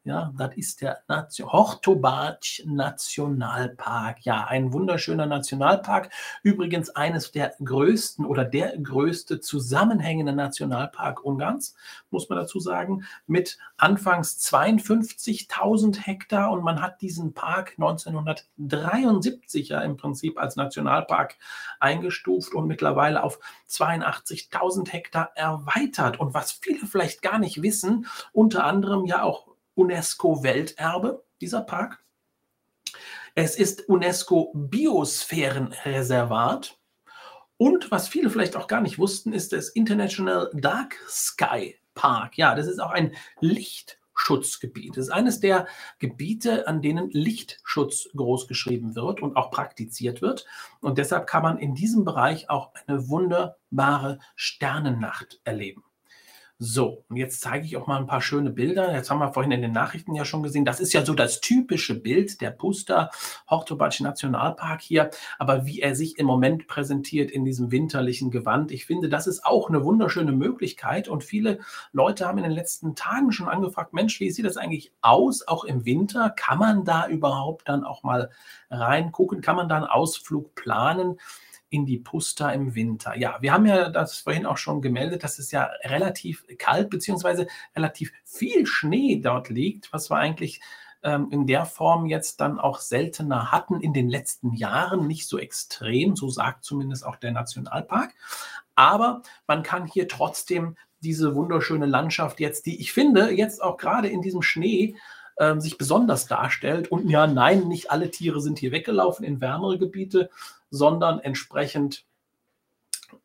Ja, 0.05 0.33
das 0.37 0.55
ist 0.55 0.81
der 0.81 1.03
Hortobatsch 1.09 2.63
Nationalpark. 2.65 4.21
Ja, 4.21 4.45
ein 4.45 4.71
wunderschöner 4.71 5.25
Nationalpark. 5.25 6.09
Übrigens 6.41 6.89
eines 6.91 7.33
der 7.33 7.55
größten 7.61 8.25
oder 8.25 8.45
der 8.45 8.77
größte 8.77 9.41
zusammenhängende 9.41 10.31
Nationalpark 10.31 11.25
Ungarns, 11.25 11.75
muss 12.11 12.29
man 12.29 12.39
dazu 12.39 12.61
sagen, 12.61 13.03
mit 13.27 13.57
anfangs 13.75 14.37
52.000 14.49 15.99
Hektar 15.99 16.51
und 16.51 16.63
man 16.63 16.81
hat 16.81 17.01
diesen 17.01 17.33
Park 17.33 17.73
1973 17.77 19.67
ja 19.67 19.81
im 19.81 19.97
Prinzip 19.97 20.39
als 20.39 20.55
Nationalpark 20.55 21.35
eingestuft 21.81 22.53
und 22.53 22.67
mittlerweile 22.67 23.21
auf 23.21 23.39
82.000 23.67 24.89
Hektar 24.91 25.31
erweitert. 25.35 26.21
Und 26.21 26.33
was 26.33 26.53
viele 26.53 26.87
vielleicht 26.87 27.21
gar 27.21 27.37
nicht 27.37 27.61
wissen, 27.61 28.07
unter 28.31 28.63
anderem 28.63 29.05
ja 29.05 29.23
auch 29.23 29.48
UNESCO-Welterbe, 29.79 31.23
dieser 31.39 31.61
Park. 31.61 32.03
Es 33.33 33.55
ist 33.55 33.87
UNESCO-Biosphärenreservat. 33.87 36.77
Und 37.57 37.89
was 37.91 38.09
viele 38.09 38.29
vielleicht 38.29 38.57
auch 38.57 38.67
gar 38.67 38.81
nicht 38.81 38.99
wussten, 38.99 39.33
ist 39.33 39.53
das 39.53 39.69
International 39.69 40.51
Dark 40.53 40.97
Sky 41.07 41.77
Park. 41.93 42.37
Ja, 42.37 42.55
das 42.55 42.67
ist 42.67 42.79
auch 42.79 42.91
ein 42.91 43.15
Lichtschutzgebiet. 43.39 44.97
Das 44.97 45.05
ist 45.05 45.11
eines 45.11 45.39
der 45.39 45.65
Gebiete, 45.99 46.67
an 46.67 46.81
denen 46.81 47.09
Lichtschutz 47.11 48.09
großgeschrieben 48.15 48.95
wird 48.95 49.21
und 49.21 49.37
auch 49.37 49.51
praktiziert 49.51 50.21
wird. 50.21 50.45
Und 50.81 50.97
deshalb 50.97 51.27
kann 51.27 51.43
man 51.43 51.57
in 51.57 51.75
diesem 51.75 52.03
Bereich 52.03 52.49
auch 52.49 52.73
eine 52.87 53.07
wunderbare 53.07 54.19
Sternennacht 54.35 55.39
erleben. 55.45 55.85
So, 56.61 57.05
und 57.07 57.15
jetzt 57.15 57.39
zeige 57.39 57.65
ich 57.65 57.77
auch 57.77 57.87
mal 57.87 57.97
ein 57.97 58.05
paar 58.05 58.21
schöne 58.21 58.49
Bilder. 58.49 58.93
Jetzt 58.93 59.09
haben 59.09 59.19
wir 59.19 59.31
vorhin 59.31 59.53
in 59.53 59.61
den 59.61 59.71
Nachrichten 59.71 60.13
ja 60.13 60.25
schon 60.25 60.43
gesehen, 60.43 60.65
das 60.65 60.81
ist 60.81 60.91
ja 60.91 61.05
so 61.05 61.13
das 61.13 61.39
typische 61.39 61.97
Bild 61.97 62.41
der 62.41 62.51
Puster 62.51 63.11
Hortobatschi 63.49 64.03
Nationalpark 64.03 64.81
hier. 64.81 65.09
Aber 65.37 65.65
wie 65.65 65.79
er 65.79 65.95
sich 65.95 66.19
im 66.19 66.25
Moment 66.25 66.67
präsentiert 66.67 67.31
in 67.31 67.45
diesem 67.45 67.71
winterlichen 67.71 68.29
Gewand, 68.29 68.73
ich 68.73 68.85
finde, 68.85 69.07
das 69.07 69.25
ist 69.25 69.45
auch 69.45 69.69
eine 69.69 69.85
wunderschöne 69.85 70.33
Möglichkeit. 70.33 71.07
Und 71.07 71.23
viele 71.23 71.59
Leute 71.93 72.27
haben 72.27 72.39
in 72.39 72.43
den 72.43 72.51
letzten 72.51 72.93
Tagen 72.93 73.31
schon 73.31 73.47
angefragt, 73.47 73.93
Mensch, 73.93 74.19
wie 74.19 74.29
sieht 74.29 74.45
das 74.45 74.57
eigentlich 74.57 74.91
aus, 74.99 75.47
auch 75.47 75.63
im 75.63 75.85
Winter? 75.85 76.29
Kann 76.29 76.59
man 76.59 76.83
da 76.83 77.07
überhaupt 77.07 77.69
dann 77.69 77.85
auch 77.85 78.03
mal 78.03 78.31
reingucken? 78.69 79.39
Kann 79.39 79.55
man 79.55 79.69
da 79.69 79.77
einen 79.77 79.85
Ausflug 79.85 80.55
planen? 80.55 81.21
In 81.69 81.85
die 81.85 81.99
Pusta 81.99 82.51
im 82.51 82.75
Winter. 82.75 83.15
Ja, 83.17 83.37
wir 83.41 83.53
haben 83.53 83.65
ja 83.65 83.89
das 83.89 84.17
vorhin 84.19 84.45
auch 84.45 84.57
schon 84.57 84.81
gemeldet, 84.81 85.23
dass 85.23 85.39
es 85.39 85.51
ja 85.51 85.69
relativ 85.83 86.45
kalt 86.57 86.89
bzw. 86.89 87.45
relativ 87.75 88.11
viel 88.23 88.65
Schnee 88.65 89.19
dort 89.21 89.49
liegt, 89.49 89.93
was 89.93 90.09
wir 90.09 90.17
eigentlich 90.17 90.61
ähm, 91.03 91.29
in 91.31 91.47
der 91.47 91.65
Form 91.65 92.05
jetzt 92.05 92.41
dann 92.41 92.59
auch 92.59 92.79
seltener 92.79 93.51
hatten 93.51 93.81
in 93.81 93.93
den 93.93 94.09
letzten 94.09 94.53
Jahren, 94.53 95.07
nicht 95.07 95.27
so 95.27 95.37
extrem, 95.37 96.15
so 96.15 96.29
sagt 96.29 96.63
zumindest 96.63 97.05
auch 97.05 97.15
der 97.15 97.31
Nationalpark. 97.31 98.13
Aber 98.75 99.21
man 99.47 99.63
kann 99.63 99.85
hier 99.85 100.07
trotzdem 100.07 100.75
diese 101.01 101.35
wunderschöne 101.35 101.85
Landschaft 101.85 102.39
jetzt, 102.39 102.65
die 102.65 102.81
ich 102.81 102.91
finde, 102.91 103.31
jetzt 103.31 103.63
auch 103.63 103.77
gerade 103.77 104.09
in 104.09 104.21
diesem 104.21 104.41
Schnee 104.41 104.95
ähm, 105.39 105.61
sich 105.61 105.77
besonders 105.77 106.27
darstellt. 106.27 106.91
Und 106.91 107.09
ja, 107.09 107.27
nein, 107.27 107.67
nicht 107.67 107.91
alle 107.91 108.11
Tiere 108.11 108.41
sind 108.41 108.59
hier 108.59 108.71
weggelaufen 108.71 109.23
in 109.25 109.39
wärmere 109.39 109.77
Gebiete, 109.77 110.29
sondern 110.69 111.19
entsprechend 111.19 112.05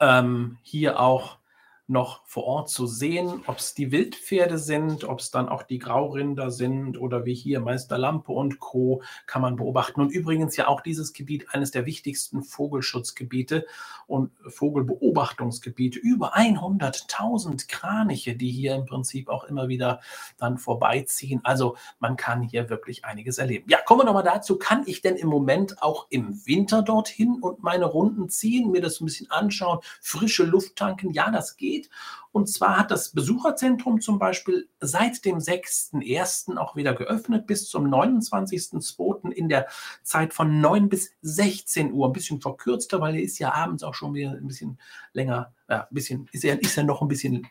ähm, 0.00 0.58
hier 0.62 1.00
auch 1.00 1.38
noch 1.86 2.24
vor 2.24 2.44
Ort 2.44 2.70
zu 2.70 2.86
sehen, 2.86 3.42
ob 3.46 3.58
es 3.58 3.74
die 3.74 3.92
Wildpferde 3.92 4.56
sind, 4.56 5.04
ob 5.04 5.20
es 5.20 5.30
dann 5.30 5.50
auch 5.50 5.62
die 5.62 5.78
Graurinder 5.78 6.50
sind 6.50 6.98
oder 6.98 7.26
wie 7.26 7.34
hier 7.34 7.60
Meister 7.60 7.98
Lampe 7.98 8.32
und 8.32 8.58
Co. 8.58 9.02
kann 9.26 9.42
man 9.42 9.56
beobachten. 9.56 10.00
Und 10.00 10.10
übrigens 10.10 10.56
ja 10.56 10.66
auch 10.66 10.80
dieses 10.80 11.12
Gebiet 11.12 11.46
eines 11.50 11.72
der 11.72 11.84
wichtigsten 11.84 12.42
Vogelschutzgebiete 12.42 13.66
und 14.06 14.30
Vogelbeobachtungsgebiete. 14.46 15.98
Über 15.98 16.34
100.000 16.34 17.68
Kraniche, 17.68 18.34
die 18.34 18.50
hier 18.50 18.74
im 18.74 18.86
Prinzip 18.86 19.28
auch 19.28 19.44
immer 19.44 19.68
wieder 19.68 20.00
dann 20.38 20.56
vorbeiziehen. 20.56 21.40
Also 21.44 21.76
man 21.98 22.16
kann 22.16 22.40
hier 22.40 22.70
wirklich 22.70 23.04
einiges 23.04 23.36
erleben. 23.36 23.66
Ja, 23.68 23.78
kommen 23.82 24.00
wir 24.00 24.04
nochmal 24.06 24.22
dazu. 24.22 24.58
Kann 24.58 24.84
ich 24.86 25.02
denn 25.02 25.16
im 25.16 25.28
Moment 25.28 25.82
auch 25.82 26.06
im 26.08 26.46
Winter 26.46 26.80
dorthin 26.80 27.40
und 27.42 27.62
meine 27.62 27.84
Runden 27.84 28.30
ziehen, 28.30 28.70
mir 28.70 28.80
das 28.80 29.00
ein 29.00 29.04
bisschen 29.04 29.30
anschauen, 29.30 29.80
frische 30.00 30.44
Luft 30.44 30.76
tanken? 30.76 31.10
Ja, 31.10 31.30
das 31.30 31.58
geht 31.58 31.73
geht. 31.74 31.90
Und 32.32 32.48
zwar 32.48 32.78
hat 32.78 32.90
das 32.90 33.10
Besucherzentrum 33.10 34.00
zum 34.00 34.18
Beispiel 34.18 34.68
seit 34.80 35.24
dem 35.24 35.38
6.1. 35.38 36.56
auch 36.56 36.74
wieder 36.74 36.94
geöffnet 36.94 37.46
bis 37.46 37.68
zum 37.68 37.86
29.2. 37.86 39.30
in 39.30 39.48
der 39.48 39.66
Zeit 40.02 40.34
von 40.34 40.60
9 40.60 40.88
bis 40.88 41.12
16 41.22 41.92
Uhr. 41.92 42.08
Ein 42.08 42.12
bisschen 42.12 42.40
verkürzter, 42.40 43.00
weil 43.00 43.14
er 43.14 43.22
ist 43.22 43.38
ja 43.38 43.54
abends 43.54 43.82
auch 43.82 43.94
schon 43.94 44.14
wieder 44.14 44.32
ein 44.32 44.46
bisschen 44.46 44.78
länger, 45.12 45.52
ja, 45.68 45.82
ein 45.82 45.94
bisschen, 45.94 46.28
ist 46.32 46.44
er, 46.44 46.60
ist 46.60 46.76
er 46.76 46.84
noch 46.84 47.02
ein 47.02 47.08
bisschen 47.08 47.46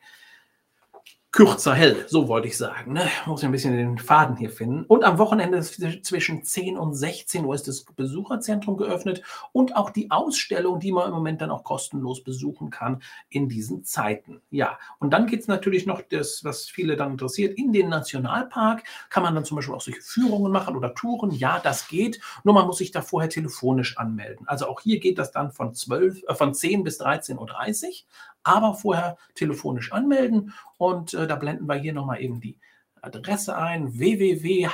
kürzer 1.33 1.73
hell, 1.73 2.05
so 2.07 2.27
wollte 2.27 2.47
ich 2.47 2.55
sagen. 2.55 2.93
Ne? 2.93 3.09
Muss 3.25 3.41
ich 3.41 3.45
ein 3.47 3.51
bisschen 3.51 3.75
den 3.75 3.97
Faden 3.97 4.37
hier 4.37 4.51
finden. 4.51 4.85
Und 4.85 5.03
am 5.03 5.17
Wochenende 5.17 5.61
zwischen 5.61 6.43
10 6.43 6.77
und 6.77 6.93
16 6.93 7.43
Uhr 7.43 7.55
ist 7.55 7.67
das 7.67 7.83
Besucherzentrum 7.83 8.77
geöffnet 8.77 9.23
und 9.51 9.75
auch 9.75 9.89
die 9.89 10.11
Ausstellung, 10.11 10.79
die 10.79 10.91
man 10.91 11.07
im 11.07 11.13
Moment 11.13 11.41
dann 11.41 11.49
auch 11.49 11.63
kostenlos 11.63 12.23
besuchen 12.23 12.69
kann 12.69 13.01
in 13.29 13.49
diesen 13.49 13.83
Zeiten. 13.83 14.41
Ja, 14.51 14.77
und 14.99 15.09
dann 15.11 15.25
geht 15.25 15.41
es 15.41 15.47
natürlich 15.47 15.87
noch 15.87 16.03
das, 16.07 16.43
was 16.43 16.65
viele 16.65 16.95
dann 16.95 17.13
interessiert, 17.13 17.57
in 17.57 17.73
den 17.73 17.89
Nationalpark. 17.89 18.83
Kann 19.09 19.23
man 19.23 19.33
dann 19.33 19.43
zum 19.43 19.55
Beispiel 19.55 19.73
auch 19.73 19.81
solche 19.81 20.01
Führungen 20.01 20.51
machen 20.51 20.75
oder 20.75 20.93
Touren? 20.93 21.31
Ja, 21.31 21.59
das 21.59 21.87
geht. 21.87 22.21
Nur 22.43 22.53
man 22.53 22.67
muss 22.67 22.77
sich 22.77 22.91
da 22.91 23.01
vorher 23.01 23.29
telefonisch 23.29 23.97
anmelden. 23.97 24.47
Also 24.47 24.67
auch 24.67 24.81
hier 24.81 24.99
geht 24.99 25.17
das 25.17 25.31
dann 25.31 25.51
von, 25.51 25.73
12, 25.73 26.25
äh, 26.27 26.35
von 26.35 26.53
10 26.53 26.83
bis 26.83 27.01
13.30 27.01 27.39
Uhr 27.39 27.93
aber 28.43 28.73
vorher 28.75 29.17
telefonisch 29.35 29.91
anmelden 29.91 30.53
und 30.77 31.13
äh, 31.13 31.27
da 31.27 31.35
blenden 31.35 31.67
wir 31.67 31.75
hier 31.75 31.93
nochmal 31.93 32.21
eben 32.21 32.39
die 32.41 32.59
Adresse 33.03 33.57
ein, 33.57 33.97
www.hnp.hu. 33.99 34.65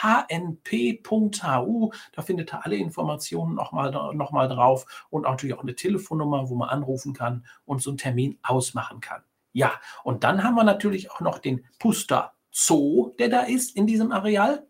Da 2.13 2.21
findet 2.21 2.53
ihr 2.53 2.63
alle 2.65 2.75
Informationen 2.75 3.55
nochmal 3.55 3.91
noch 4.13 4.31
mal 4.31 4.47
drauf 4.47 5.07
und 5.09 5.23
natürlich 5.23 5.55
auch 5.55 5.63
eine 5.63 5.73
Telefonnummer, 5.75 6.47
wo 6.49 6.55
man 6.55 6.69
anrufen 6.69 7.13
kann 7.13 7.45
und 7.65 7.81
so 7.81 7.89
einen 7.89 7.97
Termin 7.97 8.37
ausmachen 8.43 9.01
kann. 9.01 9.23
Ja, 9.51 9.73
und 10.03 10.23
dann 10.23 10.43
haben 10.43 10.55
wir 10.55 10.63
natürlich 10.63 11.11
auch 11.11 11.21
noch 11.21 11.39
den 11.39 11.65
Puster 11.79 12.33
Zoo, 12.51 13.15
der 13.17 13.29
da 13.29 13.41
ist 13.41 13.75
in 13.75 13.87
diesem 13.87 14.11
Areal. 14.11 14.68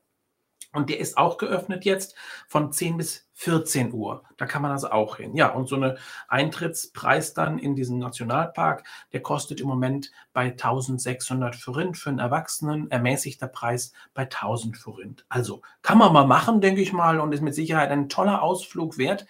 Und 0.72 0.90
der 0.90 1.00
ist 1.00 1.18
auch 1.18 1.38
geöffnet 1.38 1.84
jetzt 1.84 2.16
von 2.48 2.72
10 2.72 2.98
bis 2.98 3.28
14 3.34 3.92
Uhr. 3.92 4.24
Da 4.38 4.46
kann 4.46 4.62
man 4.62 4.72
also 4.72 4.92
auch 4.92 5.18
hin. 5.18 5.36
Ja, 5.36 5.48
und 5.48 5.68
so 5.68 5.76
eine 5.76 5.98
Eintrittspreis 6.28 7.34
dann 7.34 7.58
in 7.58 7.76
diesen 7.76 7.98
Nationalpark, 7.98 8.84
der 9.12 9.22
kostet 9.22 9.62
im 9.62 9.68
Moment 9.68 10.12
bei 10.32 10.52
1600 10.52 11.56
Forint 11.56 11.98
für 11.98 12.10
einen 12.10 12.20
Erwachsenen, 12.20 12.92
ermäßigter 12.92 13.48
Preis 13.48 13.94
bei 14.14 14.24
1000 14.24 14.78
Forint. 14.78 15.26
Also 15.28 15.62
kann 15.82 15.98
man 15.98 16.14
mal 16.14 16.28
machen, 16.28 16.62
denke 16.62 16.82
ich 16.82 16.94
mal, 16.94 17.20
und 17.20 17.34
ist 17.34 17.42
mit 17.42 17.56
Sicherheit 17.56 17.90
ein 17.90 18.10
toller 18.10 18.44
Ausflug 18.44 18.98
wert. 18.98 19.26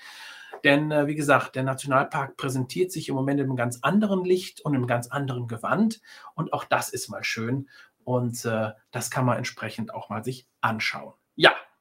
Denn 0.64 0.92
äh, 0.92 1.08
wie 1.08 1.16
gesagt, 1.16 1.56
der 1.56 1.64
Nationalpark 1.64 2.36
präsentiert 2.36 2.92
sich 2.92 3.08
im 3.08 3.16
Moment 3.16 3.40
in 3.40 3.46
einem 3.46 3.56
ganz 3.56 3.80
anderen 3.82 4.26
Licht 4.26 4.62
und 4.62 4.76
einem 4.76 4.88
ganz 4.88 5.08
anderen 5.08 5.48
Gewand. 5.48 6.02
Und 6.36 6.52
auch 6.52 6.66
das 6.66 6.90
ist 6.90 7.10
mal 7.10 7.24
schön. 7.24 7.70
Und 8.04 8.44
äh, 8.46 8.72
das 8.92 9.12
kann 9.12 9.26
man 9.26 9.38
entsprechend 9.38 9.94
auch 9.94 10.10
mal 10.10 10.24
sich 10.24 10.48
anschauen. 10.62 11.14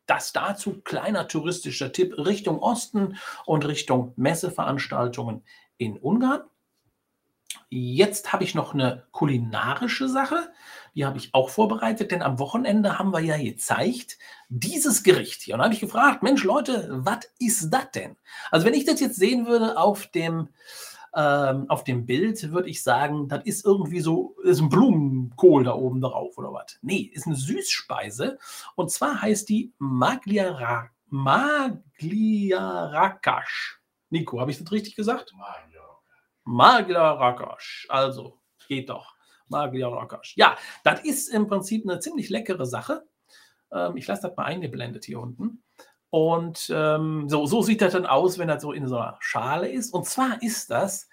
Das 0.09 0.33
dazu 0.33 0.81
kleiner 0.85 1.29
touristischer 1.29 1.92
Tipp 1.92 2.16
Richtung 2.16 2.61
Osten 2.61 3.18
und 3.44 3.66
Richtung 3.66 4.14
Messeveranstaltungen 4.16 5.44
in 5.77 5.99
Ungarn. 5.99 6.40
Jetzt 7.68 8.33
habe 8.33 8.42
ich 8.42 8.55
noch 8.55 8.73
eine 8.73 9.07
kulinarische 9.12 10.09
Sache, 10.09 10.51
die 10.94 11.05
habe 11.05 11.18
ich 11.18 11.35
auch 11.35 11.51
vorbereitet, 11.51 12.11
denn 12.11 12.23
am 12.23 12.38
Wochenende 12.38 12.99
haben 12.99 13.12
wir 13.12 13.21
ja 13.21 13.37
gezeigt, 13.37 14.16
dieses 14.49 15.03
Gericht 15.03 15.42
hier. 15.42 15.55
Und 15.55 15.59
da 15.59 15.64
habe 15.64 15.75
ich 15.75 15.81
gefragt, 15.81 16.23
Mensch 16.23 16.42
Leute, 16.42 16.88
was 16.90 17.31
ist 17.38 17.68
das 17.68 17.90
denn? 17.90 18.16
Also 18.51 18.64
wenn 18.64 18.75
ich 18.75 18.87
das 18.87 19.01
jetzt 19.01 19.16
sehen 19.16 19.47
würde 19.47 19.77
auf 19.77 20.07
dem 20.07 20.49
ähm, 21.18 21.68
auf 21.68 21.83
dem 21.83 22.07
Bild 22.07 22.52
würde 22.52 22.70
ich 22.70 22.85
sagen, 22.85 23.26
das 23.26 23.44
ist 23.44 23.66
irgendwie 23.66 23.98
so, 23.98 24.37
ist 24.44 24.61
ein 24.61 24.68
Blumenkohl 24.68 25.64
da 25.64 25.72
oben 25.72 26.00
drauf 26.00 26.38
oder 26.38 26.52
was. 26.52 26.78
Nee, 26.81 27.11
ist 27.12 27.26
eine 27.26 27.35
Süßspeise. 27.35 28.38
Und 28.76 28.92
zwar 28.92 29.20
heißt 29.20 29.48
die 29.48 29.72
Magliara, 29.78 30.90
Magliarakash. 31.07 33.81
Nico, 34.11 34.40
habe 34.40 34.52
ich 34.52 34.59
das 34.59 34.70
richtig 34.70 34.94
gesagt? 34.94 35.33
Magliarakash. 36.44 37.88
Also, 37.88 38.38
geht 38.68 38.88
doch. 38.88 39.16
Magliarakash. 39.48 40.37
Ja, 40.37 40.57
das 40.85 41.04
ist 41.04 41.35
im 41.35 41.48
Prinzip 41.48 41.85
eine 41.85 41.98
ziemlich 41.98 42.28
leckere 42.28 42.64
Sache. 42.64 43.09
Ähm, 43.72 43.96
ich 43.96 44.07
lasse 44.07 44.28
das 44.28 44.37
mal 44.37 44.44
eingeblendet 44.44 45.04
hier 45.04 45.18
unten. 45.18 45.64
Und 46.11 46.71
ähm, 46.75 47.29
so, 47.29 47.47
so 47.47 47.62
sieht 47.62 47.83
das 47.83 47.92
dann 47.92 48.07
aus, 48.07 48.38
wenn 48.38 48.49
das 48.49 48.62
so 48.62 48.73
in 48.73 48.87
so 48.87 48.97
einer 48.97 49.16
Schale 49.21 49.71
ist. 49.71 49.92
Und 49.92 50.07
zwar 50.07 50.42
ist 50.42 50.71
das 50.71 51.09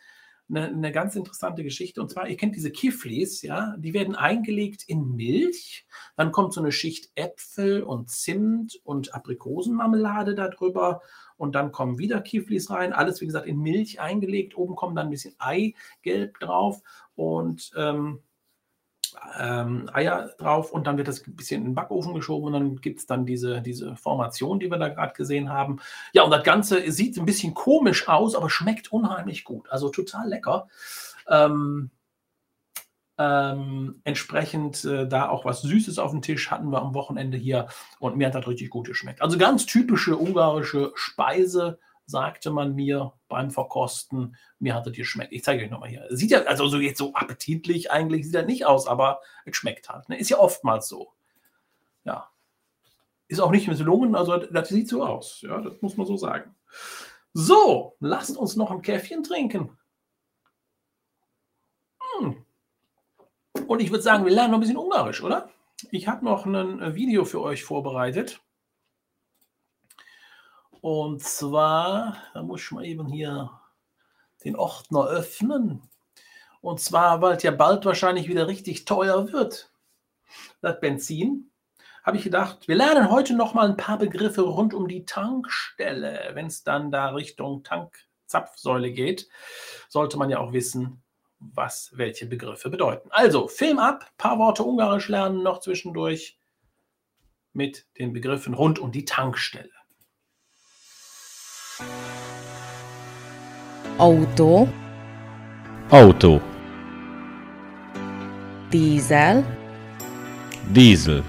eine, 0.49 0.67
eine, 0.67 0.91
ganz 0.91 1.15
interessante 1.15 1.63
Geschichte. 1.63 2.01
Und 2.01 2.09
zwar, 2.09 2.27
ihr 2.27 2.37
kennt 2.37 2.55
diese 2.55 2.71
Kiflis, 2.71 3.41
ja, 3.41 3.75
die 3.77 3.93
werden 3.93 4.15
eingelegt 4.15 4.83
in 4.87 5.15
Milch. 5.15 5.85
Dann 6.15 6.31
kommt 6.31 6.53
so 6.53 6.61
eine 6.61 6.71
Schicht 6.71 7.09
Äpfel 7.15 7.83
und 7.83 8.09
Zimt 8.09 8.79
und 8.83 9.13
Aprikosenmarmelade 9.13 10.35
darüber. 10.35 11.01
Und 11.37 11.55
dann 11.55 11.71
kommen 11.71 11.97
wieder 11.97 12.21
Kiflis 12.21 12.69
rein. 12.69 12.93
Alles, 12.93 13.19
wie 13.21 13.25
gesagt, 13.25 13.47
in 13.47 13.59
Milch 13.59 13.99
eingelegt. 13.99 14.55
Oben 14.55 14.75
kommt 14.75 14.97
dann 14.97 15.07
ein 15.07 15.11
bisschen 15.11 15.35
Eigelb 15.39 16.39
drauf. 16.39 16.81
Und 17.15 17.71
ähm, 17.75 18.21
ähm, 19.39 19.89
Eier 19.93 20.29
drauf 20.37 20.71
und 20.71 20.87
dann 20.87 20.97
wird 20.97 21.07
das 21.07 21.25
ein 21.25 21.35
bisschen 21.35 21.61
in 21.61 21.69
den 21.69 21.75
Backofen 21.75 22.13
geschoben 22.13 22.47
und 22.47 22.53
dann 22.53 22.75
gibt 22.77 22.99
es 22.99 23.05
dann 23.05 23.25
diese, 23.25 23.61
diese 23.61 23.95
Formation, 23.95 24.59
die 24.59 24.69
wir 24.69 24.77
da 24.77 24.89
gerade 24.89 25.13
gesehen 25.13 25.49
haben. 25.49 25.79
Ja, 26.13 26.23
und 26.23 26.31
das 26.31 26.43
Ganze 26.43 26.91
sieht 26.91 27.17
ein 27.17 27.25
bisschen 27.25 27.53
komisch 27.53 28.07
aus, 28.07 28.35
aber 28.35 28.49
schmeckt 28.49 28.91
unheimlich 28.91 29.43
gut. 29.43 29.69
Also 29.69 29.89
total 29.89 30.29
lecker. 30.29 30.67
Ähm, 31.29 31.91
ähm, 33.17 34.01
entsprechend 34.03 34.83
äh, 34.83 35.07
da 35.07 35.29
auch 35.29 35.45
was 35.45 35.61
Süßes 35.61 35.99
auf 35.99 36.11
dem 36.11 36.21
Tisch 36.21 36.51
hatten 36.51 36.69
wir 36.71 36.81
am 36.81 36.93
Wochenende 36.93 37.37
hier 37.37 37.67
und 37.99 38.17
mir 38.17 38.27
hat 38.27 38.35
das 38.35 38.47
richtig 38.47 38.69
gut 38.69 38.87
geschmeckt. 38.87 39.21
Also 39.21 39.37
ganz 39.37 39.65
typische 39.65 40.17
ungarische 40.17 40.91
Speise, 40.95 41.79
sagte 42.05 42.51
man 42.51 42.75
mir 42.75 43.13
beim 43.27 43.51
Verkosten, 43.51 44.37
mir 44.59 44.75
hat 44.75 44.87
es 44.87 44.93
geschmeckt. 44.93 45.33
Ich 45.33 45.43
zeige 45.43 45.63
euch 45.63 45.71
nochmal 45.71 45.89
hier. 45.89 46.05
Sieht 46.09 46.31
ja, 46.31 46.43
also 46.43 46.67
so 46.67 46.77
jetzt 46.77 46.97
so 46.97 47.13
appetitlich 47.13 47.91
eigentlich 47.91 48.25
sieht 48.25 48.35
er 48.35 48.45
nicht 48.45 48.65
aus, 48.65 48.87
aber 48.87 49.21
es 49.45 49.55
schmeckt 49.55 49.89
halt. 49.89 50.07
Ne? 50.09 50.17
Ist 50.17 50.29
ja 50.29 50.37
oftmals 50.37 50.87
so. 50.87 51.13
Ja. 52.03 52.29
Ist 53.27 53.39
auch 53.39 53.51
nicht 53.51 53.67
misslungen, 53.67 54.15
also 54.15 54.37
das 54.37 54.69
sieht 54.69 54.87
so 54.87 55.03
aus. 55.03 55.41
Ja, 55.41 55.59
das 55.59 55.81
muss 55.81 55.97
man 55.97 56.05
so 56.05 56.15
sagen. 56.15 56.55
So, 57.33 57.95
lasst 57.99 58.37
uns 58.37 58.55
noch 58.55 58.71
ein 58.71 58.83
Käffchen 58.83 59.23
trinken. 59.23 59.77
Hm. 62.19 62.45
Und 63.67 63.81
ich 63.81 63.89
würde 63.89 64.03
sagen, 64.03 64.25
wir 64.25 64.31
lernen 64.31 64.51
noch 64.51 64.59
ein 64.59 64.61
bisschen 64.61 64.77
Ungarisch, 64.77 65.23
oder? 65.23 65.49
Ich 65.91 66.07
habe 66.07 66.23
noch 66.23 66.45
ein 66.45 66.95
Video 66.95 67.25
für 67.25 67.41
euch 67.41 67.63
vorbereitet. 67.63 68.41
Und 70.81 71.23
zwar, 71.23 72.17
da 72.33 72.43
muss 72.43 72.61
ich 72.61 72.71
mal 72.71 72.85
eben 72.85 73.07
hier 73.07 73.51
den 74.43 74.55
Ordner 74.55 75.07
öffnen. 75.07 75.81
Und 76.61 76.79
zwar, 76.79 77.21
weil 77.21 77.37
es 77.37 77.43
ja 77.43 77.51
bald 77.51 77.85
wahrscheinlich 77.85 78.27
wieder 78.27 78.47
richtig 78.47 78.85
teuer 78.85 79.31
wird, 79.31 79.71
das 80.61 80.79
Benzin, 80.79 81.51
habe 82.03 82.17
ich 82.17 82.23
gedacht, 82.23 82.67
wir 82.67 82.75
lernen 82.75 83.09
heute 83.09 83.35
noch 83.35 83.53
mal 83.55 83.67
ein 83.67 83.77
paar 83.77 83.97
Begriffe 83.97 84.41
rund 84.41 84.73
um 84.73 84.87
die 84.87 85.05
Tankstelle. 85.05 86.31
Wenn 86.33 86.47
es 86.47 86.63
dann 86.63 86.91
da 86.91 87.09
Richtung 87.09 87.63
Tankzapfsäule 87.63 88.91
geht, 88.91 89.27
sollte 89.89 90.17
man 90.17 90.29
ja 90.29 90.39
auch 90.39 90.53
wissen, 90.53 91.03
was 91.39 91.91
welche 91.93 92.27
Begriffe 92.27 92.69
bedeuten. 92.69 93.09
Also, 93.11 93.47
Film 93.47 93.79
ab, 93.79 94.11
paar 94.17 94.37
Worte 94.37 94.63
Ungarisch 94.63 95.09
lernen 95.09 95.41
noch 95.41 95.59
zwischendurch 95.59 96.37
mit 97.53 97.87
den 97.97 98.13
Begriffen 98.13 98.53
rund 98.53 98.77
um 98.77 98.91
die 98.91 99.05
Tankstelle. 99.05 99.71
Autó. 103.97 104.67
Autó. 105.89 106.41
Dízel. 108.69 109.57
Diesel. 110.71 111.23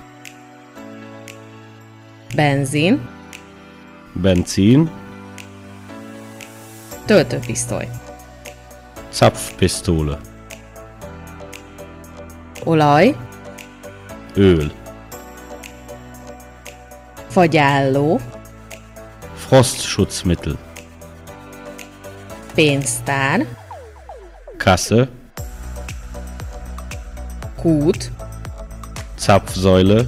Benzin. 2.35 3.09
Benzin. 4.13 4.91
Töltőpisztoly. 7.05 7.89
Zapfpistole. 9.11 10.19
Olaj. 12.65 13.17
Öl. 14.35 14.73
Fagyálló. 17.29 18.21
Frostschutzmittel. 19.47 20.59
Pénztár. 22.55 23.47
Kasse. 24.59 25.09
Kút. 27.57 28.11
Zapfsäule. 29.19 30.05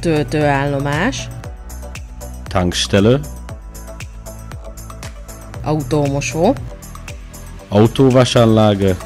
Töltőállomás. 0.00 1.28
Tankstelle. 2.48 3.20
Autómosó. 5.62 6.54
Autowaschanlage. 7.68 8.96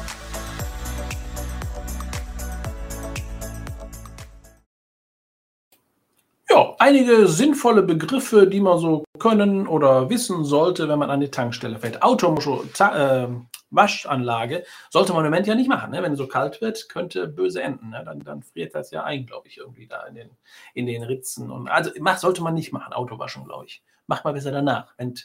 Einige 6.87 7.27
sinnvolle 7.27 7.83
Begriffe, 7.83 8.47
die 8.47 8.61
man 8.61 8.79
so 8.79 9.03
können 9.19 9.67
oder 9.67 10.09
wissen 10.09 10.45
sollte, 10.45 10.87
wenn 10.87 10.99
man 10.99 11.09
an 11.09 11.19
die 11.19 11.29
Tankstelle 11.29 11.79
fährt. 11.79 12.01
Automuscho, 12.01 12.63
äh, 12.79 13.27
Waschanlage 13.69 14.63
sollte 14.89 15.11
man 15.11 15.25
im 15.25 15.31
Moment 15.31 15.47
ja 15.47 15.55
nicht 15.55 15.67
machen. 15.67 15.91
Ne? 15.91 16.01
Wenn 16.01 16.13
es 16.13 16.17
so 16.17 16.27
kalt 16.27 16.61
wird, 16.61 16.87
könnte 16.87 17.27
böse 17.27 17.61
enden. 17.61 17.89
Ne? 17.89 18.03
Dann, 18.05 18.21
dann, 18.21 18.41
friert 18.41 18.73
das 18.73 18.91
ja 18.91 19.03
ein, 19.03 19.25
glaube 19.25 19.49
ich, 19.49 19.57
irgendwie 19.57 19.87
da 19.87 20.05
in 20.05 20.15
den, 20.15 20.29
in 20.73 20.85
den 20.85 21.03
Ritzen. 21.03 21.51
Und, 21.51 21.67
also 21.67 21.91
mach, 21.99 22.19
sollte 22.19 22.41
man 22.41 22.53
nicht 22.53 22.71
machen, 22.71 22.93
Autowaschen, 22.93 23.43
glaube 23.43 23.65
ich. 23.65 23.83
Mach 24.07 24.23
mal 24.23 24.31
besser 24.31 24.51
danach, 24.51 24.93
wenn 24.97 25.15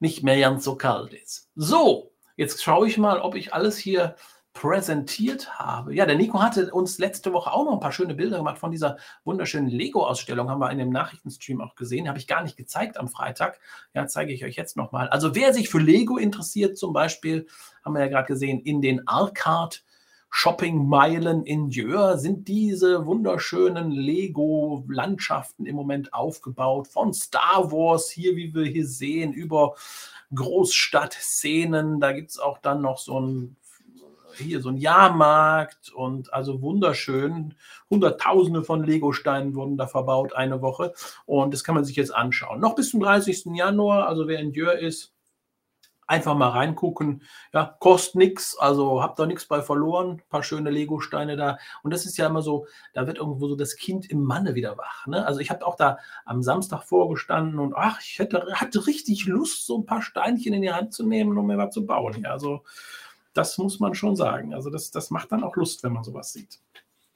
nicht 0.00 0.22
mehr 0.22 0.40
ganz 0.40 0.64
so 0.64 0.76
kalt 0.76 1.12
ist. 1.12 1.50
So, 1.54 2.12
jetzt 2.36 2.62
schaue 2.62 2.88
ich 2.88 2.96
mal, 2.96 3.20
ob 3.20 3.34
ich 3.34 3.52
alles 3.52 3.76
hier 3.76 4.16
präsentiert 4.52 5.58
habe. 5.58 5.94
Ja, 5.94 6.04
der 6.04 6.16
Nico 6.16 6.42
hatte 6.42 6.70
uns 6.72 6.98
letzte 6.98 7.32
Woche 7.32 7.52
auch 7.52 7.64
noch 7.64 7.72
ein 7.72 7.80
paar 7.80 7.92
schöne 7.92 8.14
Bilder 8.14 8.38
gemacht 8.38 8.58
von 8.58 8.70
dieser 8.70 8.98
wunderschönen 9.24 9.68
Lego-Ausstellung. 9.68 10.50
Haben 10.50 10.60
wir 10.60 10.70
in 10.70 10.78
dem 10.78 10.90
Nachrichtenstream 10.90 11.60
auch 11.60 11.74
gesehen. 11.74 12.08
Habe 12.08 12.18
ich 12.18 12.26
gar 12.26 12.42
nicht 12.42 12.56
gezeigt 12.56 12.98
am 12.98 13.08
Freitag. 13.08 13.60
Ja, 13.94 14.06
zeige 14.06 14.32
ich 14.32 14.44
euch 14.44 14.56
jetzt 14.56 14.76
nochmal. 14.76 15.08
Also 15.08 15.34
wer 15.34 15.54
sich 15.54 15.68
für 15.68 15.78
Lego 15.78 16.18
interessiert, 16.18 16.76
zum 16.76 16.92
Beispiel, 16.92 17.46
haben 17.84 17.94
wir 17.94 18.02
ja 18.02 18.08
gerade 18.08 18.26
gesehen, 18.26 18.60
in 18.60 18.82
den 18.82 19.06
Arcade 19.08 19.78
Shoppingmeilen 20.34 21.44
in 21.44 21.68
Jör 21.68 22.16
sind 22.16 22.48
diese 22.48 23.04
wunderschönen 23.04 23.90
Lego-Landschaften 23.90 25.66
im 25.66 25.76
Moment 25.76 26.14
aufgebaut. 26.14 26.88
Von 26.88 27.12
Star 27.12 27.70
Wars, 27.70 28.10
hier, 28.10 28.34
wie 28.34 28.54
wir 28.54 28.64
hier 28.64 28.86
sehen, 28.86 29.34
über 29.34 29.76
Großstadtszenen. 30.34 32.00
Da 32.00 32.12
gibt 32.12 32.30
es 32.30 32.38
auch 32.38 32.56
dann 32.58 32.80
noch 32.80 32.96
so 32.96 33.20
ein 33.20 33.56
hier 34.36 34.60
so 34.60 34.68
ein 34.68 34.76
Jahrmarkt 34.76 35.92
und 35.92 36.32
also 36.32 36.62
wunderschön. 36.62 37.54
Hunderttausende 37.90 38.64
von 38.64 38.84
Lego-Steinen 38.84 39.54
wurden 39.54 39.76
da 39.76 39.86
verbaut 39.86 40.34
eine 40.34 40.62
Woche 40.62 40.94
und 41.26 41.52
das 41.52 41.64
kann 41.64 41.74
man 41.74 41.84
sich 41.84 41.96
jetzt 41.96 42.14
anschauen. 42.14 42.60
Noch 42.60 42.74
bis 42.74 42.90
zum 42.90 43.00
30. 43.00 43.46
Januar, 43.54 44.08
also 44.08 44.28
wer 44.28 44.38
in 44.38 44.52
Dürr 44.52 44.78
ist, 44.78 45.12
einfach 46.12 46.36
mal 46.36 46.50
reingucken. 46.50 47.22
Ja, 47.54 47.76
kostet 47.78 48.16
nichts, 48.16 48.56
also 48.58 49.02
habt 49.02 49.18
da 49.18 49.26
nichts 49.26 49.46
bei 49.46 49.62
verloren. 49.62 50.10
Ein 50.10 50.28
paar 50.28 50.42
schöne 50.42 50.70
Lego-Steine 50.70 51.36
da. 51.36 51.58
Und 51.82 51.92
das 51.92 52.04
ist 52.04 52.18
ja 52.18 52.26
immer 52.26 52.42
so, 52.42 52.66
da 52.92 53.06
wird 53.06 53.18
irgendwo 53.18 53.48
so 53.48 53.56
das 53.56 53.76
Kind 53.76 54.10
im 54.10 54.22
Manne 54.22 54.54
wieder 54.54 54.76
wach. 54.76 55.06
Ne? 55.06 55.26
Also 55.26 55.40
ich 55.40 55.50
habe 55.50 55.66
auch 55.66 55.76
da 55.76 55.98
am 56.24 56.42
Samstag 56.42 56.82
vorgestanden 56.82 57.58
und 57.58 57.74
ach, 57.74 58.00
ich 58.02 58.18
hätte, 58.18 58.46
hatte 58.54 58.86
richtig 58.86 59.26
Lust, 59.26 59.66
so 59.66 59.78
ein 59.78 59.86
paar 59.86 60.02
Steinchen 60.02 60.52
in 60.52 60.62
die 60.62 60.72
Hand 60.72 60.92
zu 60.92 61.06
nehmen, 61.06 61.38
um 61.38 61.46
mir 61.46 61.56
was 61.56 61.72
zu 61.72 61.86
bauen. 61.86 62.20
Ja, 62.22 62.32
also 62.32 62.62
das 63.34 63.58
muss 63.58 63.80
man 63.80 63.94
schon 63.94 64.16
sagen. 64.16 64.54
Also 64.54 64.70
das, 64.70 64.90
das 64.90 65.10
macht 65.10 65.32
dann 65.32 65.44
auch 65.44 65.56
Lust, 65.56 65.82
wenn 65.82 65.92
man 65.92 66.04
sowas 66.04 66.32
sieht. 66.32 66.60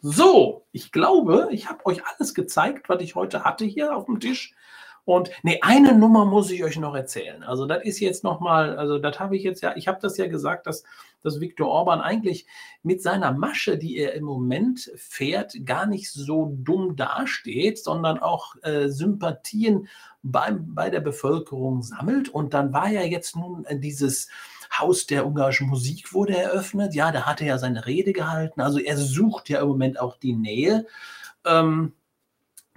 So, 0.00 0.66
ich 0.72 0.92
glaube, 0.92 1.48
ich 1.50 1.68
habe 1.68 1.84
euch 1.86 2.02
alles 2.06 2.34
gezeigt, 2.34 2.88
was 2.88 3.02
ich 3.02 3.14
heute 3.14 3.44
hatte 3.44 3.64
hier 3.64 3.96
auf 3.96 4.06
dem 4.06 4.20
Tisch. 4.20 4.54
Und 5.06 5.30
nee, 5.44 5.60
eine 5.62 5.96
Nummer 5.96 6.24
muss 6.24 6.50
ich 6.50 6.64
euch 6.64 6.76
noch 6.78 6.96
erzählen. 6.96 7.44
Also 7.44 7.64
das 7.66 7.84
ist 7.84 8.00
jetzt 8.00 8.24
nochmal, 8.24 8.76
also 8.76 8.98
das 8.98 9.20
habe 9.20 9.36
ich 9.36 9.44
jetzt 9.44 9.62
ja, 9.62 9.76
ich 9.76 9.86
habe 9.86 10.00
das 10.02 10.16
ja 10.16 10.26
gesagt, 10.26 10.66
dass, 10.66 10.82
dass 11.22 11.40
Viktor 11.40 11.68
Orban 11.68 12.00
eigentlich 12.00 12.44
mit 12.82 13.00
seiner 13.00 13.30
Masche, 13.30 13.78
die 13.78 13.98
er 13.98 14.14
im 14.14 14.24
Moment 14.24 14.90
fährt, 14.96 15.64
gar 15.64 15.86
nicht 15.86 16.10
so 16.10 16.56
dumm 16.58 16.96
dasteht, 16.96 17.78
sondern 17.78 18.18
auch 18.18 18.56
äh, 18.62 18.88
Sympathien 18.88 19.86
beim, 20.24 20.74
bei 20.74 20.90
der 20.90 21.00
Bevölkerung 21.00 21.82
sammelt. 21.82 22.28
Und 22.28 22.52
dann 22.52 22.72
war 22.72 22.88
ja 22.88 23.02
jetzt 23.02 23.36
nun 23.36 23.64
dieses 23.70 24.28
Haus 24.78 25.06
der 25.06 25.26
ungarischen 25.26 25.68
Musik 25.68 26.12
wurde 26.12 26.36
eröffnet. 26.36 26.94
Ja, 26.94 27.12
da 27.12 27.22
hat 27.22 27.40
er 27.40 27.46
ja 27.46 27.58
seine 27.58 27.86
Rede 27.86 28.12
gehalten. 28.12 28.60
Also 28.60 28.78
er 28.78 28.96
sucht 28.96 29.48
ja 29.48 29.60
im 29.60 29.68
Moment 29.68 30.00
auch 30.00 30.16
die 30.16 30.34
Nähe. 30.34 30.86
Ähm, 31.44 31.92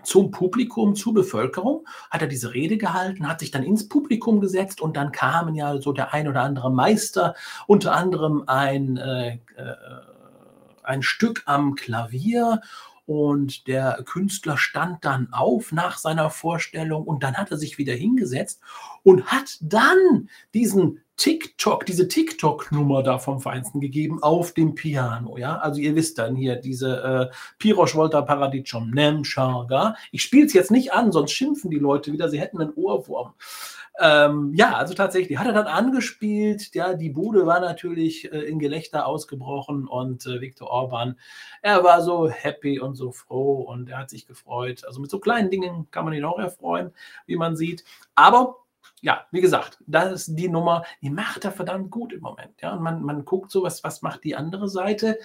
zum 0.04 0.32
Publikum, 0.32 0.96
zur 0.96 1.14
Bevölkerung, 1.14 1.86
hat 2.10 2.22
er 2.22 2.28
diese 2.28 2.54
Rede 2.54 2.78
gehalten, 2.78 3.28
hat 3.28 3.40
sich 3.42 3.52
dann 3.52 3.64
ins 3.64 3.90
Publikum 3.90 4.40
gesetzt 4.40 4.82
und 4.82 4.96
dann 4.96 5.12
kamen 5.12 5.56
ja 5.56 5.80
so 5.82 5.92
der 5.92 6.14
ein 6.14 6.28
oder 6.28 6.42
andere 6.42 6.72
Meister, 6.72 7.36
unter 7.68 7.94
anderem 7.94 8.44
ein, 8.48 8.98
äh, 8.98 9.40
äh, 9.56 9.76
ein 10.84 11.02
Stück 11.02 11.44
am 11.46 11.76
Klavier 11.76 12.62
und 13.06 13.68
der 13.68 14.04
Künstler 14.06 14.58
stand 14.58 15.04
dann 15.04 15.34
auf 15.34 15.72
nach 15.72 15.98
seiner 15.98 16.30
Vorstellung 16.30 17.06
und 17.06 17.24
dann 17.24 17.38
hat 17.38 17.52
er 17.52 17.58
sich 17.58 17.78
wieder 17.78 17.94
hingesetzt 17.94 18.62
und 19.04 19.26
hat 19.26 19.58
dann 19.62 20.30
diesen 20.54 21.02
TikTok, 21.20 21.86
diese 21.86 22.08
TikTok-Nummer 22.08 23.04
da 23.04 23.20
vom 23.20 23.42
Feinsten 23.42 23.82
gegeben 23.82 24.24
auf 24.24 24.54
dem 24.54 24.74
Piano. 24.74 25.38
Ja, 25.38 25.58
also 25.58 25.82
ihr 25.82 25.94
wisst 25.94 26.18
dann 26.18 26.34
hier 26.34 26.56
diese 26.56 27.30
äh, 27.32 27.36
Pirosch 27.58 27.94
Volta 27.94 28.22
Paradicum 28.22 28.90
Nem 28.92 29.26
Sharga. 29.26 29.96
Ich 30.12 30.24
spiele 30.24 30.46
es 30.46 30.54
jetzt 30.54 30.72
nicht 30.72 30.94
an, 30.94 31.12
sonst 31.12 31.34
schimpfen 31.34 31.70
die 31.70 31.78
Leute 31.78 32.14
wieder, 32.14 32.30
sie 32.30 32.40
hätten 32.40 32.62
einen 32.62 32.74
Ohrwurm. 32.74 33.34
Ähm, 34.00 34.54
ja, 34.56 34.76
also 34.76 34.94
tatsächlich, 34.94 35.38
hat 35.38 35.48
er 35.48 35.52
dann 35.52 35.68
angespielt. 35.68 36.74
Ja, 36.74 36.94
die 36.94 37.10
Bude 37.10 37.46
war 37.46 37.60
natürlich 37.60 38.32
äh, 38.32 38.40
in 38.40 38.58
Gelächter 38.58 39.06
ausgebrochen 39.06 39.90
und 39.90 40.26
äh, 40.26 40.40
Viktor 40.40 40.70
Orban, 40.70 41.18
er 41.62 41.84
war 41.84 42.02
so 42.02 42.30
happy 42.30 42.80
und 42.80 42.96
so 42.96 43.12
froh 43.12 43.64
und 43.64 43.90
er 43.90 43.98
hat 43.98 44.10
sich 44.10 44.26
gefreut. 44.26 44.86
Also 44.86 45.02
mit 45.02 45.12
so 45.12 45.20
kleinen 45.20 45.50
Dingen 45.50 45.92
kann 45.92 46.06
man 46.06 46.14
ihn 46.14 46.24
auch 46.24 46.40
erfreuen, 46.40 46.92
wie 47.26 47.36
man 47.36 47.58
sieht. 47.58 47.84
Aber 48.16 48.56
ja, 49.02 49.26
wie 49.32 49.42
gesagt, 49.42 49.82
das 49.88 50.14
ist 50.14 50.36
die 50.36 50.50
Nummer, 50.50 50.84
die 51.02 51.10
macht 51.10 51.46
er 51.46 51.52
verdammt 51.52 51.92
gut 51.92 52.14
im 52.14 52.22
Moment. 52.22 52.62
Ja, 52.62 52.74
und 52.74 52.82
man, 52.82 53.02
man 53.04 53.26
guckt 53.26 53.52
so, 53.52 53.64
was, 53.64 53.84
was 53.84 54.02
macht 54.02 54.24
die 54.24 54.36
andere 54.36 54.68
Seite. 54.68 55.20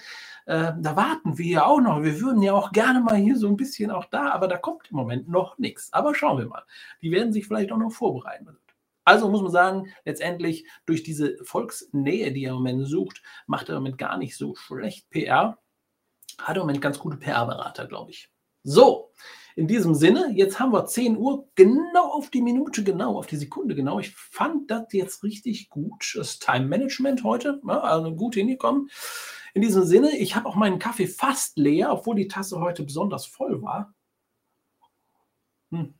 Äh, 0.45 0.73
da 0.77 0.95
warten 0.95 1.37
wir 1.37 1.45
ja 1.45 1.65
auch 1.65 1.81
noch. 1.81 2.03
Wir 2.03 2.19
würden 2.21 2.41
ja 2.41 2.53
auch 2.53 2.71
gerne 2.71 3.01
mal 3.01 3.15
hier 3.15 3.37
so 3.37 3.47
ein 3.47 3.57
bisschen 3.57 3.91
auch 3.91 4.05
da, 4.05 4.31
aber 4.31 4.47
da 4.47 4.57
kommt 4.57 4.89
im 4.91 4.97
Moment 4.97 5.27
noch 5.27 5.57
nichts. 5.57 5.91
Aber 5.93 6.15
schauen 6.15 6.37
wir 6.37 6.47
mal. 6.47 6.63
Die 7.01 7.11
werden 7.11 7.33
sich 7.33 7.47
vielleicht 7.47 7.71
auch 7.71 7.77
noch 7.77 7.91
vorbereiten. 7.91 8.57
Also 9.03 9.29
muss 9.29 9.41
man 9.41 9.51
sagen, 9.51 9.93
letztendlich 10.03 10.65
durch 10.85 11.03
diese 11.03 11.37
Volksnähe, 11.43 12.31
die 12.31 12.45
er 12.45 12.51
im 12.51 12.55
Moment 12.55 12.87
sucht, 12.87 13.21
macht 13.45 13.69
er 13.69 13.75
im 13.75 13.83
Moment 13.83 13.99
gar 13.99 14.17
nicht 14.17 14.35
so 14.35 14.55
schlecht 14.55 15.09
PR. 15.11 15.59
Hat 16.39 16.57
im 16.57 16.61
Moment 16.61 16.81
ganz 16.81 16.97
gute 16.97 17.17
PR-Berater, 17.17 17.85
glaube 17.85 18.11
ich. 18.11 18.29
So, 18.63 19.11
in 19.55 19.67
diesem 19.67 19.95
Sinne, 19.95 20.31
jetzt 20.33 20.59
haben 20.59 20.73
wir 20.73 20.85
10 20.85 21.17
Uhr, 21.17 21.47
genau 21.55 22.11
auf 22.11 22.29
die 22.29 22.41
Minute, 22.41 22.83
genau 22.83 23.17
auf 23.17 23.27
die 23.27 23.37
Sekunde, 23.37 23.73
genau. 23.73 23.99
Ich 23.99 24.13
fand 24.15 24.69
das 24.69 24.87
jetzt 24.91 25.23
richtig 25.23 25.69
gut. 25.69 26.13
Das 26.15 26.39
Time 26.39 26.67
Management 26.67 27.23
heute, 27.23 27.61
ja, 27.65 27.79
also 27.79 28.13
gut 28.15 28.35
hingekommen. 28.35 28.89
In 29.53 29.61
diesem 29.61 29.85
Sinne, 29.85 30.17
ich 30.17 30.35
habe 30.35 30.47
auch 30.47 30.55
meinen 30.55 30.79
Kaffee 30.79 31.07
fast 31.07 31.57
leer, 31.57 31.91
obwohl 31.93 32.15
die 32.15 32.27
Tasse 32.27 32.59
heute 32.59 32.83
besonders 32.83 33.25
voll 33.25 33.61
war. 33.61 33.93
Hm 35.71 35.95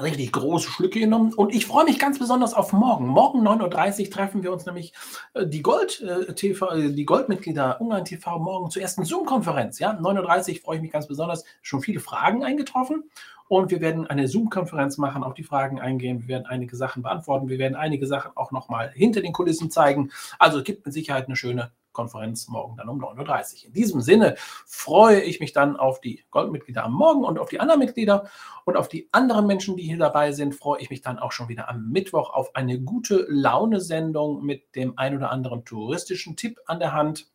richtig 0.00 0.32
große 0.32 0.70
Schlücke 0.70 1.00
genommen. 1.00 1.32
Und 1.32 1.54
ich 1.54 1.66
freue 1.66 1.84
mich 1.84 1.98
ganz 1.98 2.18
besonders 2.18 2.54
auf 2.54 2.72
morgen. 2.72 3.06
Morgen 3.06 3.46
9.30 3.46 4.04
Uhr 4.04 4.10
treffen 4.10 4.42
wir 4.42 4.52
uns 4.52 4.66
nämlich 4.66 4.92
äh, 5.34 5.46
die 5.46 5.62
Gold 5.62 6.00
äh, 6.00 6.34
TV, 6.34 6.70
äh, 6.70 6.92
die 6.92 7.04
Goldmitglieder 7.04 7.80
Ungarn 7.80 8.04
TV 8.04 8.38
morgen 8.38 8.70
zur 8.70 8.82
ersten 8.82 9.04
Zoom-Konferenz. 9.04 9.78
Ja, 9.78 9.92
9.30 9.92 10.56
Uhr 10.56 10.62
freue 10.62 10.76
ich 10.76 10.82
mich 10.82 10.92
ganz 10.92 11.06
besonders. 11.06 11.44
Schon 11.62 11.80
viele 11.80 12.00
Fragen 12.00 12.44
eingetroffen. 12.44 13.04
Und 13.46 13.70
wir 13.70 13.80
werden 13.80 14.06
eine 14.06 14.26
Zoom-Konferenz 14.26 14.96
machen, 14.96 15.22
auf 15.22 15.34
die 15.34 15.42
Fragen 15.44 15.78
eingehen. 15.78 16.22
Wir 16.22 16.28
werden 16.28 16.46
einige 16.46 16.76
Sachen 16.76 17.02
beantworten. 17.02 17.48
Wir 17.48 17.58
werden 17.58 17.76
einige 17.76 18.06
Sachen 18.06 18.32
auch 18.36 18.52
nochmal 18.52 18.90
hinter 18.94 19.20
den 19.20 19.32
Kulissen 19.32 19.70
zeigen. 19.70 20.10
Also 20.38 20.58
es 20.58 20.64
gibt 20.64 20.86
mit 20.86 20.94
Sicherheit 20.94 21.26
eine 21.26 21.36
schöne 21.36 21.70
Konferenz 21.94 22.48
morgen 22.48 22.76
dann 22.76 22.90
um 22.90 23.02
9.30 23.02 23.62
Uhr. 23.62 23.66
In 23.68 23.72
diesem 23.72 24.02
Sinne 24.02 24.34
freue 24.66 25.22
ich 25.22 25.40
mich 25.40 25.54
dann 25.54 25.76
auf 25.76 26.02
die 26.02 26.22
Goldmitglieder 26.30 26.84
am 26.84 26.92
Morgen 26.92 27.24
und 27.24 27.38
auf 27.38 27.48
die 27.48 27.60
anderen 27.60 27.80
Mitglieder 27.80 28.28
und 28.66 28.76
auf 28.76 28.88
die 28.88 29.08
anderen 29.12 29.46
Menschen, 29.46 29.76
die 29.76 29.84
hier 29.84 29.96
dabei 29.96 30.32
sind, 30.32 30.54
freue 30.54 30.82
ich 30.82 30.90
mich 30.90 31.00
dann 31.00 31.18
auch 31.18 31.32
schon 31.32 31.48
wieder 31.48 31.70
am 31.70 31.88
Mittwoch 31.88 32.34
auf 32.34 32.54
eine 32.54 32.78
gute 32.78 33.24
Laune-Sendung 33.30 34.44
mit 34.44 34.76
dem 34.76 34.98
ein 34.98 35.16
oder 35.16 35.30
anderen 35.30 35.64
touristischen 35.64 36.36
Tipp 36.36 36.58
an 36.66 36.78
der 36.78 36.92
Hand. 36.92 37.33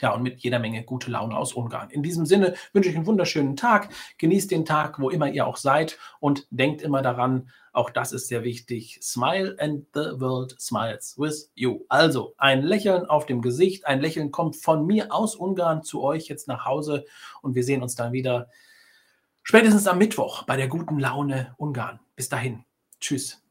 Ja, 0.00 0.14
und 0.14 0.22
mit 0.22 0.40
jeder 0.40 0.58
Menge 0.58 0.84
gute 0.84 1.10
Laune 1.10 1.36
aus 1.36 1.52
Ungarn. 1.52 1.90
In 1.90 2.02
diesem 2.02 2.26
Sinne 2.26 2.54
wünsche 2.72 2.90
ich 2.90 2.96
einen 2.96 3.06
wunderschönen 3.06 3.56
Tag. 3.56 3.88
Genießt 4.18 4.50
den 4.50 4.64
Tag, 4.64 5.00
wo 5.00 5.10
immer 5.10 5.28
ihr 5.28 5.46
auch 5.46 5.56
seid 5.56 5.98
und 6.20 6.46
denkt 6.50 6.82
immer 6.82 7.02
daran, 7.02 7.50
auch 7.72 7.90
das 7.90 8.12
ist 8.12 8.28
sehr 8.28 8.42
wichtig. 8.44 8.98
Smile 9.02 9.56
and 9.60 9.86
the 9.94 10.20
world 10.20 10.60
smiles 10.60 11.16
with 11.18 11.50
you. 11.54 11.84
Also 11.88 12.34
ein 12.36 12.62
Lächeln 12.62 13.06
auf 13.06 13.26
dem 13.26 13.42
Gesicht. 13.42 13.86
Ein 13.86 14.00
Lächeln 14.00 14.30
kommt 14.30 14.56
von 14.56 14.86
mir 14.86 15.12
aus 15.12 15.36
Ungarn 15.36 15.82
zu 15.82 16.02
euch 16.02 16.28
jetzt 16.28 16.48
nach 16.48 16.64
Hause 16.64 17.04
und 17.42 17.54
wir 17.54 17.64
sehen 17.64 17.82
uns 17.82 17.94
dann 17.94 18.12
wieder 18.12 18.48
spätestens 19.42 19.86
am 19.86 19.98
Mittwoch 19.98 20.42
bei 20.42 20.56
der 20.56 20.68
guten 20.68 20.98
Laune 20.98 21.54
Ungarn. 21.56 22.00
Bis 22.16 22.28
dahin. 22.28 22.64
Tschüss. 23.00 23.47